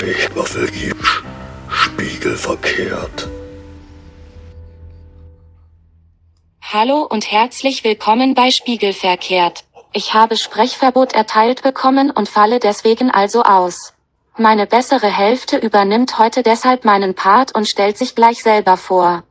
Eichwaffel 0.00 0.70
gibt's. 0.70 1.22
Spiegel 1.68 2.36
verkehrt. 2.36 3.28
Hallo 6.62 7.02
und 7.02 7.30
herzlich 7.30 7.84
willkommen 7.84 8.34
bei 8.34 8.50
Spiegelverkehrt. 8.50 9.64
Ich 9.92 10.14
habe 10.14 10.36
Sprechverbot 10.36 11.12
erteilt 11.12 11.62
bekommen 11.62 12.10
und 12.10 12.28
falle 12.28 12.60
deswegen 12.60 13.10
also 13.10 13.42
aus. 13.42 13.92
Meine 14.42 14.66
bessere 14.66 15.08
Hälfte 15.08 15.58
übernimmt 15.58 16.18
heute 16.18 16.42
deshalb 16.42 16.86
meinen 16.86 17.14
Part 17.14 17.54
und 17.54 17.68
stellt 17.68 17.98
sich 17.98 18.14
gleich 18.14 18.42
selber 18.42 18.78
vor. 18.78 19.22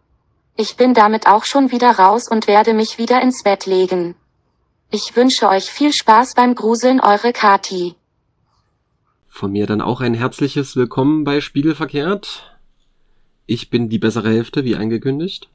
Ich 0.55 0.75
bin 0.75 0.93
damit 0.93 1.25
auch 1.25 1.45
schon 1.45 1.71
wieder 1.71 1.89
raus 1.89 2.27
und 2.27 2.45
werde 2.45 2.75
mich 2.75 2.99
wieder 2.99 3.19
ins 3.19 3.41
Bett 3.41 3.65
legen. 3.65 4.13
Ich 4.91 5.15
wünsche 5.15 5.49
euch 5.49 5.63
viel 5.63 5.93
Spaß 5.93 6.35
beim 6.35 6.53
Gruseln, 6.53 6.99
eure 6.99 7.33
Kati. 7.33 7.95
Von 9.27 9.51
mir 9.51 9.65
dann 9.65 9.81
auch 9.81 9.99
ein 10.01 10.13
herzliches 10.13 10.75
Willkommen 10.75 11.23
bei 11.23 11.41
Spiegelverkehrt. 11.41 12.55
Ich 13.47 13.71
bin 13.71 13.89
die 13.89 13.97
bessere 13.97 14.29
Hälfte, 14.29 14.63
wie 14.63 14.75
angekündigt, 14.75 15.49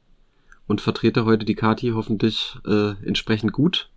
und 0.67 0.81
vertrete 0.81 1.23
heute 1.23 1.45
die 1.45 1.55
Kati 1.55 1.93
hoffentlich 1.95 2.57
äh, 2.67 2.89
entsprechend 3.07 3.53
gut. 3.53 3.89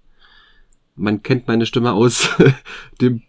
Man 0.95 1.25
kennt 1.25 1.49
meine 1.49 1.67
Stimme 1.67 1.95
aus 1.95 2.29
dem 3.01 3.23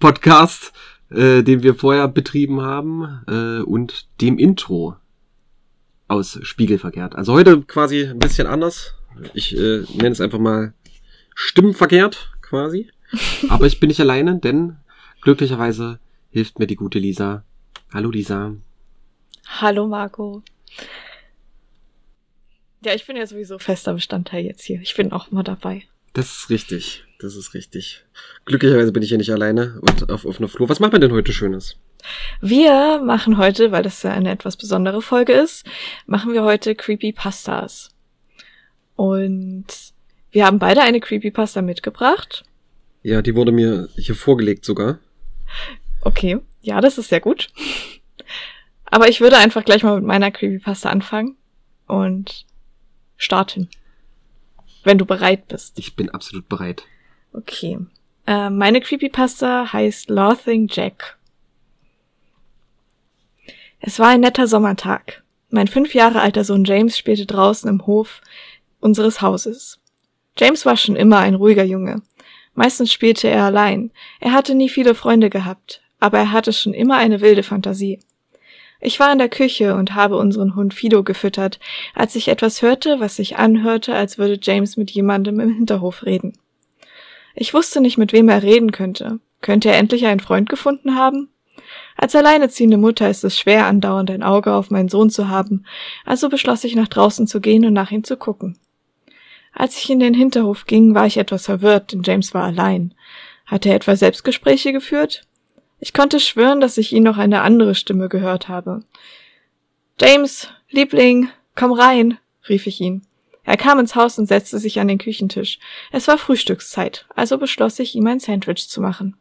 Podcast, 0.00 0.74
äh, 1.14 1.42
den 1.42 1.62
wir 1.62 1.74
vorher 1.74 2.08
betrieben 2.08 2.60
haben, 2.60 3.22
äh, 3.28 3.62
und 3.62 4.06
dem 4.20 4.38
Intro 4.38 4.96
aus 6.08 6.38
Spiegelverkehrt. 6.42 7.14
Also 7.14 7.32
heute 7.32 7.62
quasi 7.62 8.04
ein 8.04 8.18
bisschen 8.18 8.46
anders. 8.46 8.94
Ich 9.34 9.56
äh, 9.56 9.84
nenne 9.94 10.10
es 10.10 10.20
einfach 10.20 10.38
mal 10.38 10.74
Stimmenverkehrt 11.34 12.32
quasi. 12.42 12.90
Aber 13.48 13.66
ich 13.66 13.80
bin 13.80 13.88
nicht 13.88 14.00
alleine, 14.00 14.38
denn 14.38 14.76
glücklicherweise 15.22 15.98
hilft 16.30 16.58
mir 16.58 16.66
die 16.66 16.76
gute 16.76 16.98
Lisa. 16.98 17.44
Hallo 17.92 18.10
Lisa. 18.10 18.54
Hallo 19.46 19.86
Marco. 19.86 20.42
Ja, 22.84 22.94
ich 22.94 23.06
bin 23.06 23.16
ja 23.16 23.26
sowieso 23.26 23.58
fester 23.58 23.94
Bestandteil 23.94 24.44
jetzt 24.44 24.64
hier. 24.64 24.80
Ich 24.80 24.94
bin 24.96 25.12
auch 25.12 25.30
mal 25.30 25.42
dabei. 25.42 25.84
Das 26.12 26.30
ist 26.30 26.50
richtig. 26.50 27.04
Das 27.18 27.36
ist 27.36 27.54
richtig. 27.54 28.04
Glücklicherweise 28.44 28.92
bin 28.92 29.02
ich 29.02 29.10
hier 29.10 29.18
nicht 29.18 29.32
alleine 29.32 29.80
und 29.80 30.10
auf 30.10 30.24
offener 30.24 30.48
Flur. 30.48 30.68
Was 30.68 30.80
macht 30.80 30.92
man 30.92 31.00
denn 31.00 31.12
heute 31.12 31.32
Schönes? 31.32 31.76
Wir 32.40 33.00
machen 33.04 33.38
heute, 33.38 33.70
weil 33.70 33.84
das 33.84 34.02
ja 34.02 34.12
eine 34.12 34.30
etwas 34.30 34.56
besondere 34.56 35.02
Folge 35.02 35.32
ist, 35.32 35.64
machen 36.06 36.32
wir 36.32 36.42
heute 36.42 36.74
Creepypastas. 36.74 37.90
Und 38.96 39.66
wir 40.32 40.46
haben 40.46 40.58
beide 40.58 40.82
eine 40.82 41.00
Creepypasta 41.00 41.62
mitgebracht. 41.62 42.44
Ja, 43.02 43.22
die 43.22 43.34
wurde 43.34 43.52
mir 43.52 43.88
hier 43.96 44.14
vorgelegt 44.14 44.64
sogar. 44.64 44.98
Okay, 46.00 46.38
ja, 46.60 46.80
das 46.80 46.98
ist 46.98 47.08
sehr 47.08 47.20
gut. 47.20 47.48
Aber 48.86 49.08
ich 49.08 49.20
würde 49.20 49.38
einfach 49.38 49.64
gleich 49.64 49.82
mal 49.82 49.94
mit 49.94 50.04
meiner 50.04 50.30
Creepypasta 50.30 50.90
anfangen 50.90 51.36
und 51.86 52.46
starten. 53.16 53.68
Wenn 54.84 54.98
du 54.98 55.06
bereit 55.06 55.48
bist. 55.48 55.78
Ich 55.78 55.96
bin 55.96 56.10
absolut 56.10 56.48
bereit. 56.48 56.84
Okay. 57.32 57.78
Äh, 58.26 58.50
meine 58.50 58.80
Creepypasta 58.80 59.72
heißt 59.72 60.10
Laughing 60.10 60.68
Jack. 60.70 61.18
Es 63.80 63.98
war 63.98 64.08
ein 64.08 64.20
netter 64.20 64.46
Sommertag. 64.46 65.22
Mein 65.50 65.68
fünf 65.68 65.94
Jahre 65.94 66.20
alter 66.20 66.44
Sohn 66.44 66.64
James 66.64 66.96
spielte 66.96 67.26
draußen 67.26 67.68
im 67.68 67.86
Hof 67.86 68.20
unseres 68.80 69.20
Hauses. 69.20 69.80
James 70.38 70.64
war 70.64 70.76
schon 70.76 70.96
immer 70.96 71.18
ein 71.18 71.34
ruhiger 71.34 71.64
Junge. 71.64 72.02
Meistens 72.54 72.92
spielte 72.92 73.28
er 73.28 73.44
allein. 73.44 73.90
Er 74.20 74.32
hatte 74.32 74.54
nie 74.54 74.68
viele 74.68 74.94
Freunde 74.94 75.30
gehabt, 75.30 75.82
aber 76.00 76.18
er 76.18 76.32
hatte 76.32 76.52
schon 76.52 76.74
immer 76.74 76.96
eine 76.96 77.20
wilde 77.20 77.42
Fantasie. 77.42 78.00
Ich 78.84 78.98
war 78.98 79.12
in 79.12 79.18
der 79.18 79.28
Küche 79.28 79.76
und 79.76 79.94
habe 79.94 80.16
unseren 80.16 80.56
Hund 80.56 80.74
Fido 80.74 81.04
gefüttert, 81.04 81.60
als 81.94 82.16
ich 82.16 82.26
etwas 82.26 82.62
hörte, 82.62 82.98
was 82.98 83.14
sich 83.14 83.36
anhörte, 83.36 83.94
als 83.94 84.18
würde 84.18 84.40
James 84.42 84.76
mit 84.76 84.90
jemandem 84.90 85.38
im 85.38 85.54
Hinterhof 85.54 86.04
reden. 86.04 86.36
Ich 87.36 87.54
wusste 87.54 87.80
nicht, 87.80 87.96
mit 87.96 88.12
wem 88.12 88.28
er 88.28 88.42
reden 88.42 88.72
könnte. 88.72 89.20
Könnte 89.40 89.68
er 89.68 89.78
endlich 89.78 90.04
einen 90.06 90.18
Freund 90.18 90.48
gefunden 90.48 90.96
haben? 90.96 91.28
Als 91.96 92.16
alleineziehende 92.16 92.76
Mutter 92.76 93.08
ist 93.08 93.22
es 93.22 93.38
schwer, 93.38 93.66
andauernd 93.66 94.10
ein 94.10 94.24
Auge 94.24 94.52
auf 94.52 94.72
meinen 94.72 94.88
Sohn 94.88 95.10
zu 95.10 95.28
haben, 95.28 95.64
also 96.04 96.28
beschloss 96.28 96.64
ich 96.64 96.74
nach 96.74 96.88
draußen 96.88 97.28
zu 97.28 97.40
gehen 97.40 97.64
und 97.64 97.72
nach 97.74 97.92
ihm 97.92 98.02
zu 98.02 98.16
gucken. 98.16 98.58
Als 99.52 99.76
ich 99.76 99.90
in 99.90 100.00
den 100.00 100.14
Hinterhof 100.14 100.66
ging, 100.66 100.92
war 100.92 101.06
ich 101.06 101.18
etwas 101.18 101.44
verwirrt, 101.44 101.92
denn 101.92 102.02
James 102.02 102.34
war 102.34 102.42
allein. 102.42 102.94
Hatte 103.46 103.68
er 103.68 103.76
etwa 103.76 103.94
Selbstgespräche 103.94 104.72
geführt? 104.72 105.22
Ich 105.84 105.92
konnte 105.92 106.20
schwören, 106.20 106.60
dass 106.60 106.78
ich 106.78 106.92
ihn 106.92 107.02
noch 107.02 107.18
eine 107.18 107.42
andere 107.42 107.74
Stimme 107.74 108.08
gehört 108.08 108.46
habe. 108.46 108.84
James, 110.00 110.46
Liebling, 110.70 111.28
komm 111.56 111.72
rein, 111.72 112.18
rief 112.48 112.68
ich 112.68 112.80
ihn. 112.80 113.02
Er 113.42 113.56
kam 113.56 113.80
ins 113.80 113.96
Haus 113.96 114.16
und 114.16 114.26
setzte 114.26 114.60
sich 114.60 114.78
an 114.78 114.86
den 114.86 114.98
Küchentisch. 114.98 115.58
Es 115.90 116.06
war 116.06 116.18
Frühstückszeit, 116.18 117.06
also 117.16 117.36
beschloss 117.36 117.80
ich, 117.80 117.96
ihm 117.96 118.06
ein 118.06 118.20
Sandwich 118.20 118.68
zu 118.68 118.80
machen. 118.80 119.16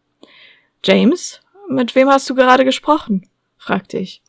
James, 0.84 1.42
mit 1.68 1.96
wem 1.96 2.10
hast 2.10 2.30
du 2.30 2.36
gerade 2.36 2.64
gesprochen? 2.64 3.28
fragte 3.58 3.98
ich. 3.98 4.22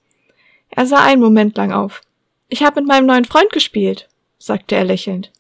Er 0.71 0.87
sah 0.87 1.05
einen 1.05 1.21
Moment 1.21 1.59
lang 1.59 1.71
auf. 1.71 2.01
Ich 2.49 2.63
habe 2.63 2.81
mit 2.81 2.89
meinem 2.89 3.05
neuen 3.05 3.27
Freund 3.27 3.53
gespielt, 3.53 4.09
sagte 4.39 4.75
er 4.75 4.85
lächelnd. 4.85 5.33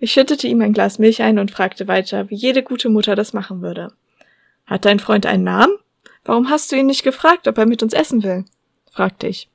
Ich 0.00 0.10
schüttete 0.10 0.48
ihm 0.48 0.62
ein 0.62 0.72
Glas 0.72 0.98
Milch 0.98 1.22
ein 1.22 1.38
und 1.38 1.52
fragte 1.52 1.86
weiter, 1.86 2.28
wie 2.28 2.34
jede 2.34 2.64
gute 2.64 2.88
Mutter 2.88 3.14
das 3.14 3.32
machen 3.32 3.62
würde. 3.62 3.92
Hat 4.66 4.84
dein 4.84 4.98
Freund 4.98 5.26
einen 5.26 5.44
Namen? 5.44 5.71
Warum 6.24 6.50
hast 6.50 6.70
du 6.70 6.76
ihn 6.76 6.86
nicht 6.86 7.02
gefragt, 7.02 7.48
ob 7.48 7.58
er 7.58 7.66
mit 7.66 7.82
uns 7.82 7.92
essen 7.92 8.22
will? 8.22 8.44
fragte 8.90 9.26
ich. 9.26 9.48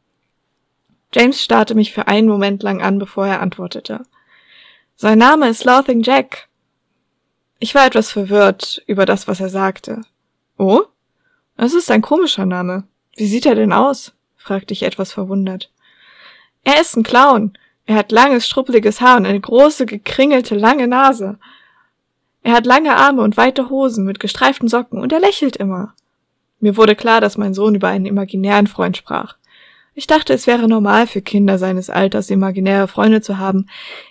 James 1.13 1.41
starrte 1.41 1.75
mich 1.75 1.93
für 1.93 2.07
einen 2.07 2.27
Moment 2.27 2.63
lang 2.63 2.81
an, 2.81 2.99
bevor 2.99 3.25
er 3.27 3.41
antwortete. 3.41 4.03
Sein 4.95 5.19
Name 5.19 5.47
ist 5.47 5.63
Laughing 5.63 6.01
Jack. 6.01 6.47
Ich 7.59 7.73
war 7.73 7.85
etwas 7.85 8.11
verwirrt 8.11 8.83
über 8.87 9.05
das, 9.05 9.27
was 9.27 9.39
er 9.39 9.49
sagte. 9.49 10.01
Oh? 10.57 10.81
Das 11.55 11.73
ist 11.73 11.89
ein 11.89 12.01
komischer 12.01 12.45
Name. 12.45 12.83
Wie 13.15 13.27
sieht 13.27 13.45
er 13.45 13.55
denn 13.55 13.73
aus? 13.73 14.13
fragte 14.35 14.73
ich 14.73 14.83
etwas 14.83 15.11
verwundert. 15.11 15.71
Er 16.63 16.81
ist 16.81 16.95
ein 16.97 17.03
Clown. 17.03 17.57
Er 17.85 17.95
hat 17.95 18.11
langes, 18.11 18.45
struppeliges 18.45 18.99
Haar 18.99 19.17
und 19.17 19.25
eine 19.25 19.39
große, 19.39 19.85
gekringelte, 19.85 20.55
lange 20.55 20.87
Nase. 20.87 21.39
Er 22.43 22.53
hat 22.53 22.65
lange 22.65 22.95
Arme 22.95 23.21
und 23.21 23.37
weite 23.37 23.69
Hosen 23.69 24.03
mit 24.05 24.19
gestreiften 24.19 24.67
Socken 24.67 24.99
und 24.99 25.11
er 25.13 25.19
lächelt 25.19 25.55
immer. 25.55 25.93
Mir 26.59 26.77
wurde 26.77 26.95
klar, 26.95 27.21
dass 27.21 27.37
mein 27.37 27.53
Sohn 27.53 27.75
über 27.75 27.87
einen 27.87 28.05
imaginären 28.05 28.67
Freund 28.67 28.97
sprach. 28.97 29.35
Ich 29.93 30.05
dachte, 30.05 30.33
es 30.33 30.45
wäre 30.45 30.67
normal 30.67 31.07
für 31.07 31.21
Kinder 31.21 31.57
seines 31.57 31.89
Alters, 31.89 32.29
imaginäre 32.29 32.87
Freunde 32.87 33.21
zu 33.21 33.39
haben, 33.39 33.65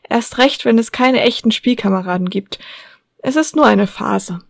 erst 0.08 0.38
recht, 0.38 0.64
wenn 0.64 0.78
es 0.78 0.90
keine 0.90 1.20
echten 1.20 1.52
Spielkameraden 1.52 2.28
gibt. 2.28 2.58
Es 3.18 3.36
ist 3.36 3.54
nur 3.54 3.66
eine 3.66 3.86
Phase. 3.86 4.40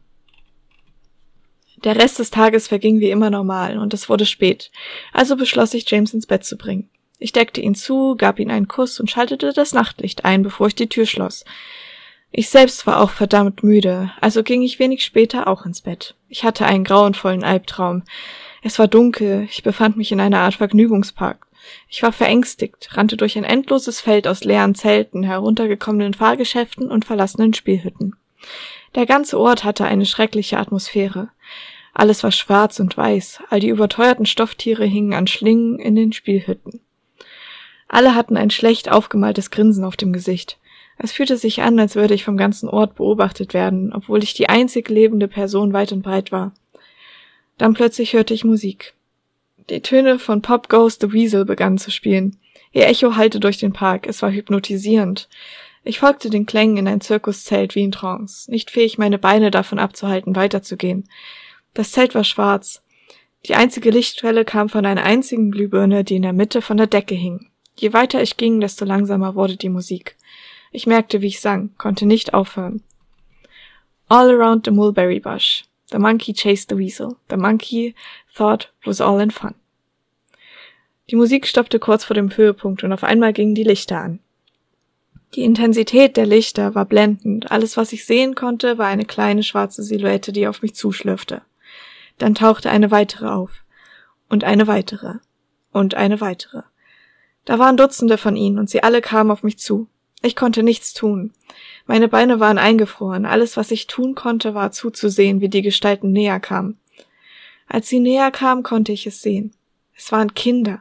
Der 1.85 1.97
Rest 1.97 2.19
des 2.19 2.31
Tages 2.31 2.69
verging 2.69 3.01
wie 3.01 3.11
immer 3.11 3.29
normal, 3.29 3.77
und 3.77 3.93
es 3.93 4.09
wurde 4.09 4.25
spät, 4.25 4.71
also 5.13 5.37
beschloss 5.37 5.75
ich, 5.75 5.91
James 5.91 6.15
ins 6.15 6.27
Bett 6.27 6.45
zu 6.45 6.57
bringen. 6.57 6.89
Ich 7.19 7.33
deckte 7.33 7.61
ihn 7.61 7.75
zu, 7.75 8.17
gab 8.17 8.39
ihm 8.39 8.51
einen 8.51 8.69
Kuss 8.69 9.01
und 9.01 9.11
schaltete 9.11 9.53
das 9.53 9.73
Nachtlicht 9.73 10.25
ein, 10.25 10.43
bevor 10.43 10.69
ich 10.69 10.75
die 10.75 10.89
Tür 10.89 11.07
schloss. 11.07 11.45
Ich 12.39 12.51
selbst 12.51 12.87
war 12.87 13.01
auch 13.01 13.09
verdammt 13.09 13.63
müde, 13.63 14.13
also 14.21 14.43
ging 14.43 14.61
ich 14.61 14.79
wenig 14.79 15.03
später 15.03 15.49
auch 15.49 15.65
ins 15.65 15.81
Bett. 15.81 16.15
Ich 16.29 16.45
hatte 16.45 16.67
einen 16.67 16.85
grauenvollen 16.85 17.43
Albtraum. 17.43 18.03
Es 18.63 18.79
war 18.79 18.89
dunkel, 18.89 19.49
ich 19.51 19.63
befand 19.63 19.97
mich 19.97 20.13
in 20.13 20.21
einer 20.21 20.41
Art 20.41 20.57
Vergnügungspark. 20.57 21.47
Ich 21.89 22.03
war 22.03 22.13
verängstigt, 22.13 22.91
rannte 22.95 23.17
durch 23.17 23.39
ein 23.39 23.45
endloses 23.45 24.03
Feld 24.03 24.29
aus 24.29 24.45
leeren 24.45 24.75
Zelten, 24.75 25.23
heruntergekommenen 25.23 26.13
Fahrgeschäften 26.13 26.91
und 26.91 27.07
verlassenen 27.07 27.55
Spielhütten. 27.55 28.17
Der 28.97 29.07
ganze 29.07 29.41
Ort 29.41 29.65
hatte 29.65 29.87
eine 29.87 30.05
schreckliche 30.05 30.59
Atmosphäre. 30.59 31.31
Alles 31.95 32.23
war 32.23 32.33
schwarz 32.33 32.81
und 32.81 32.99
weiß, 32.99 33.45
all 33.49 33.61
die 33.61 33.71
überteuerten 33.71 34.27
Stofftiere 34.27 34.85
hingen 34.85 35.15
an 35.15 35.27
Schlingen 35.27 35.79
in 35.79 35.97
den 35.97 36.13
Spielhütten. 36.13 36.81
Alle 37.89 38.15
hatten 38.15 38.37
ein 38.37 38.51
schlecht 38.51 38.93
aufgemaltes 38.93 39.51
Grinsen 39.51 39.85
auf 39.85 39.97
dem 39.97 40.13
Gesicht. 40.13 40.59
Es 40.99 41.13
fühlte 41.13 41.37
sich 41.37 41.63
an, 41.63 41.79
als 41.79 41.95
würde 41.95 42.15
ich 42.15 42.25
vom 42.25 42.37
ganzen 42.37 42.69
Ort 42.69 42.95
beobachtet 42.95 43.55
werden, 43.55 43.93
obwohl 43.93 44.23
ich 44.23 44.35
die 44.35 44.49
einzig 44.49 44.89
lebende 44.89 45.29
Person 45.29 45.73
weit 45.73 45.93
und 45.93 46.03
breit 46.03 46.33
war. 46.33 46.53
Dann 47.59 47.75
plötzlich 47.75 48.15
hörte 48.15 48.35
ich 48.35 48.45
Musik. 48.45 48.95
Die 49.69 49.81
Töne 49.81 50.19
von 50.19 50.43
Pop 50.43 50.69
Goes 50.69 50.99
the 51.01 51.13
Weasel 51.13 51.45
begannen 51.45 51.79
zu 51.79 51.91
spielen. 51.91 52.37
Ihr 52.73 52.87
Echo 52.87 53.17
hallte 53.17 53.41
durch 53.41 53.59
den 53.59 53.73
Park, 53.73 54.07
es 54.07 54.23
war 54.23 54.31
hypnotisierend. 54.31 55.29
Ich 55.85 55.99
folgte 56.01 56.31
den 56.31 56.47
Klängen 56.47 56.79
in 56.79 56.89
ein 56.89 57.01
Zirkuszelt 57.01 57.75
wie 57.75 57.85
in 57.85 57.93
Trance, 57.93 58.51
nicht 58.51 58.71
fähig, 58.71 58.99
meine 58.99 59.19
Beine 59.19 59.51
davon 59.51 59.79
abzuhalten, 59.79 60.35
weiterzugehen. 60.35 61.09
Das 61.75 61.93
Zelt 61.93 62.15
war 62.15 62.25
schwarz. 62.25 62.83
Die 63.47 63.55
einzige 63.55 63.91
Lichtquelle 63.91 64.45
kam 64.45 64.69
von 64.69 64.85
einer 64.85 65.05
einzigen 65.05 65.53
Glühbirne, 65.53 66.03
die 66.03 66.17
in 66.17 66.23
der 66.23 66.33
Mitte 66.33 66.61
von 66.61 66.77
der 66.77 66.89
Decke 66.89 67.15
hing. 67.15 67.47
Je 67.77 67.93
weiter 67.93 68.21
ich 68.21 68.37
ging, 68.37 68.61
desto 68.61 68.85
langsamer 68.85 69.35
wurde 69.35 69.57
die 69.57 69.69
Musik. 69.69 70.16
Ich 70.77 70.87
merkte, 70.87 71.23
wie 71.23 71.29
ich 71.29 71.41
sang, 71.41 71.71
konnte 71.79 72.05
nicht 72.05 72.35
aufhören. 72.35 72.83
All 74.09 74.29
around 74.29 74.67
the 74.67 74.71
mulberry 74.71 75.19
bush. 75.19 75.65
The 75.91 75.99
monkey 75.99 76.35
chased 76.35 76.69
the 76.69 76.77
weasel. 76.77 77.17
The 77.31 77.39
monkey 77.39 77.95
thought 78.37 78.71
was 78.85 79.01
all 79.01 79.19
in 79.23 79.31
fun. 79.31 79.55
Die 81.09 81.17
Musik 81.17 81.47
stoppte 81.47 81.79
kurz 81.79 82.05
vor 82.05 82.13
dem 82.13 82.29
Höhepunkt 82.37 82.85
und 82.85 82.93
auf 82.93 83.05
einmal 83.05 83.33
gingen 83.33 83.55
die 83.55 83.65
Lichter 83.65 84.03
an. 84.03 84.19
Die 85.35 85.45
Intensität 85.45 86.19
der 86.19 86.27
Lichter 86.27 86.75
war 86.75 86.85
blendend. 86.85 87.51
Alles, 87.51 87.79
was 87.79 87.95
ich 87.95 88.05
sehen 88.05 88.35
konnte, 88.35 88.77
war 88.77 88.89
eine 88.89 89.07
kleine 89.07 89.45
schwarze 89.45 89.83
Silhouette, 89.83 90.31
die 90.31 90.47
auf 90.47 90.61
mich 90.61 90.75
zuschlürfte. 90.75 91.41
Dann 92.19 92.35
tauchte 92.35 92.69
eine 92.69 92.91
weitere 92.91 93.29
auf. 93.29 93.65
Und 94.29 94.45
eine 94.45 94.67
weitere. 94.67 95.15
Und 95.73 95.95
eine 95.95 96.21
weitere. 96.21 96.65
Da 97.47 97.59
waren 97.59 97.79
Dutzende 97.79 98.19
von 98.19 98.37
ihnen 98.37 98.59
und 98.59 98.69
sie 98.69 98.83
alle 98.83 99.01
kamen 99.01 99.31
auf 99.31 99.43
mich 99.43 99.59
zu. 99.59 99.89
Ich 100.27 100.35
konnte 100.35 100.65
nichts 100.65 100.93
tun. 100.93 101.31
Meine 101.87 102.09
Beine 102.09 102.41
waren 102.41 102.59
eingefroren. 102.59 103.27
Alles, 103.27 103.57
was 103.57 103.71
ich 103.71 103.87
tun 103.87 104.17
konnte, 104.17 104.55
war 104.55 104.73
zuzusehen, 104.73 105.41
wie 105.41 105.49
die 105.49 105.63
Gestalten 105.63 106.11
näher 106.11 106.41
kamen. 106.41 106.81
Als 107.69 107.89
sie 107.89 108.01
näher 108.01 108.33
kamen, 108.33 108.65
konnte 108.65 108.91
ich 108.91 109.07
es 109.07 109.23
sehen. 109.23 109.53
Es 109.95 110.11
waren 110.11 110.35
Kinder. 110.35 110.81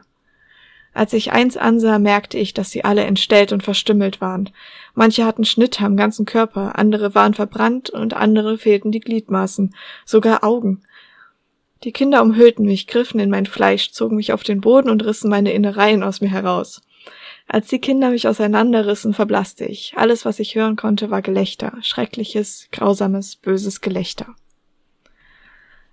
Als 0.94 1.12
ich 1.12 1.30
eins 1.30 1.56
ansah, 1.56 2.00
merkte 2.00 2.38
ich, 2.38 2.54
dass 2.54 2.70
sie 2.70 2.82
alle 2.82 3.04
entstellt 3.04 3.52
und 3.52 3.62
verstümmelt 3.62 4.20
waren. 4.20 4.50
Manche 4.94 5.24
hatten 5.24 5.44
Schnitte 5.44 5.84
am 5.84 5.96
ganzen 5.96 6.26
Körper, 6.26 6.76
andere 6.76 7.14
waren 7.14 7.34
verbrannt 7.34 7.88
und 7.88 8.14
andere 8.14 8.58
fehlten 8.58 8.90
die 8.90 8.98
Gliedmaßen, 8.98 9.76
sogar 10.04 10.42
Augen. 10.42 10.82
Die 11.84 11.92
Kinder 11.92 12.20
umhüllten 12.20 12.66
mich, 12.66 12.88
griffen 12.88 13.20
in 13.20 13.30
mein 13.30 13.46
Fleisch, 13.46 13.92
zogen 13.92 14.16
mich 14.16 14.32
auf 14.32 14.42
den 14.42 14.60
Boden 14.60 14.90
und 14.90 15.04
rissen 15.04 15.30
meine 15.30 15.52
Innereien 15.52 16.02
aus 16.02 16.20
mir 16.20 16.30
heraus. 16.30 16.82
Als 17.48 17.68
die 17.68 17.78
Kinder 17.78 18.10
mich 18.10 18.26
auseinanderrissen, 18.26 19.14
verblasste 19.14 19.64
ich. 19.64 19.94
Alles, 19.96 20.24
was 20.24 20.40
ich 20.40 20.56
hören 20.56 20.76
konnte, 20.76 21.10
war 21.10 21.22
Gelächter, 21.22 21.72
schreckliches, 21.80 22.68
grausames, 22.72 23.36
böses 23.36 23.80
Gelächter. 23.80 24.34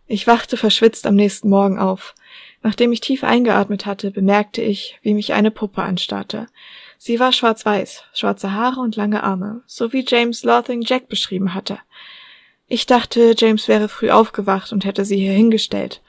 Ich 0.07 0.27
wachte 0.27 0.57
verschwitzt 0.57 1.05
am 1.05 1.15
nächsten 1.15 1.49
Morgen 1.49 1.79
auf. 1.79 2.15
Nachdem 2.61 2.91
ich 2.91 3.01
tief 3.01 3.23
eingeatmet 3.23 3.85
hatte, 3.85 4.11
bemerkte 4.11 4.61
ich, 4.61 4.99
wie 5.01 5.13
mich 5.13 5.33
eine 5.33 5.51
Puppe 5.51 5.83
anstarrte. 5.83 6.47
Sie 6.97 7.19
war 7.19 7.31
schwarz-weiß, 7.31 8.03
schwarze 8.13 8.53
Haare 8.53 8.79
und 8.79 8.95
lange 8.95 9.23
Arme, 9.23 9.61
so 9.65 9.93
wie 9.93 10.05
James 10.07 10.43
Lothing 10.43 10.81
Jack 10.81 11.07
beschrieben 11.07 11.53
hatte. 11.53 11.79
Ich 12.67 12.85
dachte, 12.85 13.35
James 13.37 13.67
wäre 13.67 13.89
früh 13.89 14.09
aufgewacht 14.09 14.71
und 14.71 14.85
hätte 14.85 15.05
sie 15.05 15.17
hier 15.17 15.33
hingestellt. 15.33 16.01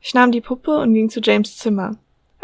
Ich 0.00 0.14
nahm 0.14 0.32
die 0.32 0.42
Puppe 0.42 0.78
und 0.78 0.92
ging 0.92 1.08
zu 1.08 1.20
James 1.20 1.56
Zimmer. 1.56 1.96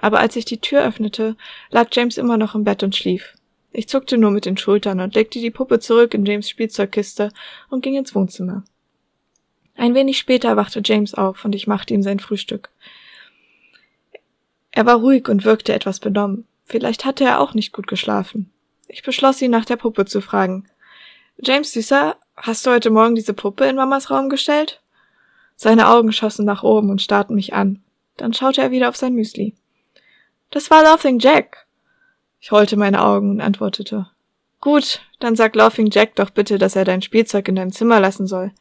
Aber 0.03 0.19
als 0.21 0.35
ich 0.35 0.47
die 0.47 0.61
Tür 0.61 0.83
öffnete, 0.83 1.37
lag 1.71 1.89
James 1.93 2.17
immer 2.17 2.39
noch 2.39 2.55
im 2.55 2.65
Bett 2.65 2.83
und 2.83 2.97
schlief. 2.97 3.35
Ich 3.71 3.87
zuckte 3.87 4.17
nur 4.17 4.31
mit 4.31 4.47
den 4.47 4.57
Schultern 4.57 4.99
und 5.01 5.15
legte 5.15 5.39
die 5.41 5.51
Puppe 5.51 5.79
zurück 5.79 6.15
in 6.15 6.25
James 6.25 6.49
Spielzeugkiste 6.49 7.31
und 7.69 7.83
ging 7.83 7.97
ins 7.97 8.15
Wohnzimmer. 8.15 8.65
Ein 9.77 9.95
wenig 9.95 10.19
später 10.19 10.57
wachte 10.57 10.81
James 10.83 11.15
auf 11.15 11.45
und 11.45 11.55
ich 11.55 11.67
machte 11.67 11.93
ihm 11.93 12.03
sein 12.03 12.19
Frühstück. 12.19 12.71
Er 14.71 14.87
war 14.87 14.97
ruhig 14.97 15.29
und 15.29 15.45
wirkte 15.45 15.75
etwas 15.75 16.01
benommen. 16.01 16.47
Vielleicht 16.65 17.05
hatte 17.05 17.25
er 17.25 17.41
auch 17.41 17.53
nicht 17.53 17.73
gut 17.73 17.87
geschlafen. 17.87 18.51
Ich 18.89 19.03
beschloss, 19.03 19.43
ihn 19.43 19.51
nach 19.51 19.65
der 19.67 19.77
Puppe 19.77 20.07
zu 20.07 20.23
fragen. 20.23 20.67
James, 21.39 21.73
Süßer, 21.73 22.17
hast 22.37 22.67
du 22.67 22.71
heute 22.71 22.91
Morgen 22.91 23.15
diese 23.15 23.35
Puppe 23.35 23.67
in 23.67 23.77
Mamas 23.77 24.11
Raum 24.11 24.31
gestellt? 24.31 24.81
Seine 25.57 25.89
Augen 25.89 26.13
schossen 26.13 26.47
nach 26.47 26.63
oben 26.63 26.91
und 26.91 27.03
starrten 27.03 27.37
mich 27.37 27.53
an. 27.53 27.83
Dann 28.17 28.33
schaute 28.33 28.63
er 28.63 28.71
wieder 28.71 28.89
auf 28.89 28.97
sein 28.97 29.15
Müsli. 29.15 29.55
Das 30.51 30.71
war 30.71 30.83
Laughing 30.83 31.19
Jack. 31.19 31.67
Ich 32.41 32.51
rollte 32.51 32.77
meine 32.77 33.05
Augen 33.05 33.31
und 33.31 33.41
antwortete. 33.41 34.11
Gut, 34.61 35.01
dann 35.21 35.37
sag 35.37 35.55
Laughing 35.55 35.91
Jack 35.91 36.17
doch 36.17 36.31
bitte, 36.31 36.59
dass 36.59 36.77
er 36.77 36.85
dein 36.85 37.03
Spielzeug 37.03 37.49
in 37.49 37.55
deinem 37.55 37.73
Zimmer 37.73 38.01
lassen 38.01 38.27
soll. 38.27 38.53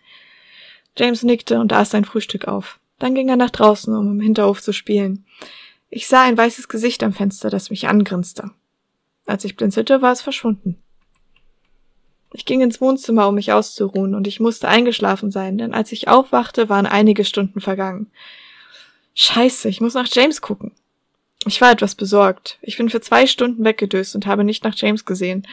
James 0.97 1.24
nickte 1.24 1.59
und 1.59 1.74
aß 1.74 1.89
sein 1.89 2.06
Frühstück 2.06 2.47
auf. 2.47 2.80
Dann 3.00 3.15
ging 3.15 3.30
er 3.30 3.38
nach 3.38 3.50
draußen, 3.50 3.95
um 3.95 4.12
im 4.12 4.19
Hinterhof 4.19 4.62
zu 4.62 4.74
spielen. 4.74 5.25
Ich 5.89 6.07
sah 6.07 6.24
ein 6.24 6.38
weißes 6.38 6.68
Gesicht 6.68 7.01
am 7.03 7.13
Fenster, 7.13 7.50
das 7.50 7.69
mich 7.69 7.88
angrinste. 7.88 8.51
Als 9.25 9.44
ich 9.45 9.56
blinzelte, 9.56 10.01
war 10.01 10.12
es 10.12 10.21
verschwunden. 10.21 10.81
Ich 12.33 12.45
ging 12.45 12.62
ins 12.62 12.80
Wohnzimmer, 12.80 13.27
um 13.27 13.36
mich 13.36 13.51
auszuruhen, 13.51 14.13
und 14.13 14.27
ich 14.27 14.39
musste 14.39 14.68
eingeschlafen 14.68 15.31
sein, 15.31 15.57
denn 15.57 15.74
als 15.74 15.91
ich 15.91 16.07
aufwachte, 16.07 16.69
waren 16.69 16.86
einige 16.86 17.25
Stunden 17.25 17.59
vergangen. 17.59 18.12
Scheiße, 19.15 19.68
ich 19.68 19.81
muss 19.81 19.95
nach 19.95 20.07
James 20.12 20.41
gucken. 20.41 20.74
Ich 21.45 21.62
war 21.62 21.71
etwas 21.71 21.95
besorgt. 21.95 22.57
Ich 22.62 22.77
bin 22.77 22.89
für 22.89 23.01
zwei 23.01 23.25
Stunden 23.25 23.63
weggedöst 23.63 24.15
und 24.15 24.25
habe 24.25 24.44
nicht 24.44 24.63
nach 24.63 24.75
James 24.75 25.06
gesehen. 25.06 25.47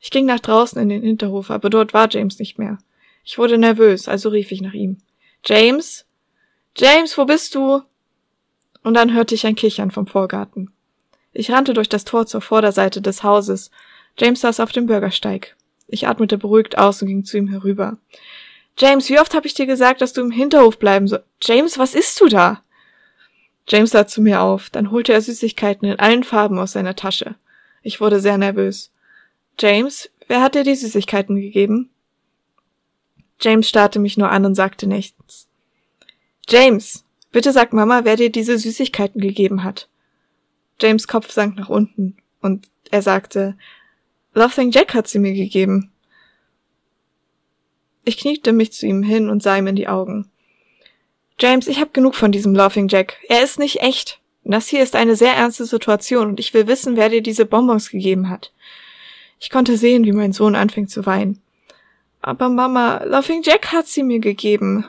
Ich 0.00 0.10
ging 0.10 0.26
nach 0.26 0.40
draußen 0.40 0.80
in 0.80 0.88
den 0.88 1.02
Hinterhof, 1.02 1.50
aber 1.50 1.70
dort 1.70 1.94
war 1.94 2.08
James 2.10 2.38
nicht 2.38 2.58
mehr. 2.58 2.78
Ich 3.24 3.38
wurde 3.38 3.58
nervös, 3.58 4.08
also 4.08 4.30
rief 4.30 4.52
ich 4.52 4.60
nach 4.60 4.74
ihm. 4.74 4.98
James? 5.44 6.06
James, 6.76 7.16
wo 7.18 7.24
bist 7.24 7.54
du? 7.54 7.82
und 8.88 8.94
dann 8.94 9.12
hörte 9.12 9.34
ich 9.34 9.46
ein 9.46 9.54
Kichern 9.54 9.90
vom 9.90 10.06
Vorgarten. 10.06 10.72
Ich 11.32 11.50
rannte 11.50 11.74
durch 11.74 11.88
das 11.88 12.04
Tor 12.04 12.26
zur 12.26 12.40
Vorderseite 12.40 13.02
des 13.02 13.22
Hauses. 13.22 13.70
James 14.18 14.40
saß 14.40 14.60
auf 14.60 14.72
dem 14.72 14.86
Bürgersteig. 14.86 15.56
Ich 15.86 16.08
atmete 16.08 16.38
beruhigt 16.38 16.78
aus 16.78 17.02
und 17.02 17.08
ging 17.08 17.24
zu 17.24 17.36
ihm 17.36 17.48
herüber. 17.48 17.98
James, 18.78 19.08
wie 19.08 19.18
oft 19.20 19.34
habe 19.34 19.46
ich 19.46 19.54
dir 19.54 19.66
gesagt, 19.66 20.00
dass 20.00 20.12
du 20.12 20.20
im 20.20 20.30
Hinterhof 20.30 20.78
bleiben 20.78 21.06
sollst? 21.06 21.26
James, 21.42 21.78
was 21.78 21.94
isst 21.94 22.20
du 22.20 22.28
da? 22.28 22.62
James 23.68 23.90
sah 23.90 24.06
zu 24.06 24.22
mir 24.22 24.40
auf, 24.40 24.70
dann 24.70 24.90
holte 24.90 25.12
er 25.12 25.20
Süßigkeiten 25.20 25.88
in 25.88 25.98
allen 25.98 26.24
Farben 26.24 26.58
aus 26.58 26.72
seiner 26.72 26.96
Tasche. 26.96 27.34
Ich 27.82 28.00
wurde 28.00 28.20
sehr 28.20 28.38
nervös. 28.38 28.90
James, 29.58 30.10
wer 30.26 30.40
hat 30.40 30.54
dir 30.54 30.64
die 30.64 30.74
Süßigkeiten 30.74 31.36
gegeben? 31.36 31.90
James 33.40 33.68
starrte 33.68 33.98
mich 33.98 34.16
nur 34.16 34.30
an 34.30 34.44
und 34.44 34.54
sagte 34.54 34.86
nichts. 34.86 35.48
James, 36.48 37.04
Bitte 37.30 37.52
sag 37.52 37.72
Mama, 37.72 38.04
wer 38.04 38.16
dir 38.16 38.30
diese 38.30 38.58
Süßigkeiten 38.58 39.20
gegeben 39.20 39.62
hat. 39.62 39.88
James 40.80 41.06
Kopf 41.06 41.30
sank 41.30 41.56
nach 41.56 41.68
unten 41.68 42.16
und 42.40 42.68
er 42.90 43.02
sagte, 43.02 43.56
Laughing 44.34 44.70
Jack 44.70 44.94
hat 44.94 45.08
sie 45.08 45.18
mir 45.18 45.34
gegeben. 45.34 45.90
Ich 48.04 48.16
kniete 48.16 48.52
mich 48.52 48.72
zu 48.72 48.86
ihm 48.86 49.02
hin 49.02 49.28
und 49.28 49.42
sah 49.42 49.56
ihm 49.58 49.66
in 49.66 49.76
die 49.76 49.88
Augen. 49.88 50.30
James, 51.40 51.68
ich 51.68 51.80
hab 51.80 51.94
genug 51.94 52.16
von 52.16 52.32
diesem 52.32 52.54
Laughing 52.54 52.88
Jack. 52.88 53.16
Er 53.28 53.44
ist 53.44 53.58
nicht 53.58 53.80
echt. 53.80 54.20
Das 54.42 54.66
hier 54.66 54.82
ist 54.82 54.96
eine 54.96 55.14
sehr 55.14 55.34
ernste 55.34 55.66
Situation 55.66 56.28
und 56.28 56.40
ich 56.40 56.52
will 56.52 56.66
wissen, 56.66 56.96
wer 56.96 57.10
dir 57.10 57.22
diese 57.22 57.44
Bonbons 57.44 57.90
gegeben 57.90 58.28
hat. 58.28 58.52
Ich 59.38 59.50
konnte 59.50 59.76
sehen, 59.76 60.04
wie 60.04 60.12
mein 60.12 60.32
Sohn 60.32 60.56
anfing 60.56 60.88
zu 60.88 61.06
weinen. 61.06 61.40
Aber 62.20 62.48
Mama, 62.48 63.04
Laughing 63.04 63.42
Jack 63.42 63.72
hat 63.72 63.86
sie 63.86 64.02
mir 64.02 64.18
gegeben. 64.18 64.84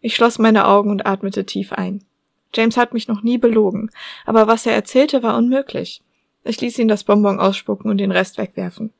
Ich 0.00 0.14
schloss 0.14 0.38
meine 0.38 0.66
Augen 0.66 0.90
und 0.90 1.06
atmete 1.06 1.46
tief 1.46 1.72
ein. 1.72 2.04
James 2.52 2.76
hat 2.76 2.92
mich 2.92 3.08
noch 3.08 3.22
nie 3.22 3.38
belogen, 3.38 3.90
aber 4.26 4.46
was 4.46 4.66
er 4.66 4.74
erzählte, 4.74 5.22
war 5.22 5.36
unmöglich. 5.36 6.02
Ich 6.44 6.60
ließ 6.60 6.78
ihn 6.78 6.88
das 6.88 7.04
Bonbon 7.04 7.40
ausspucken 7.40 7.90
und 7.90 7.98
den 7.98 8.12
Rest 8.12 8.36
wegwerfen. 8.36 8.92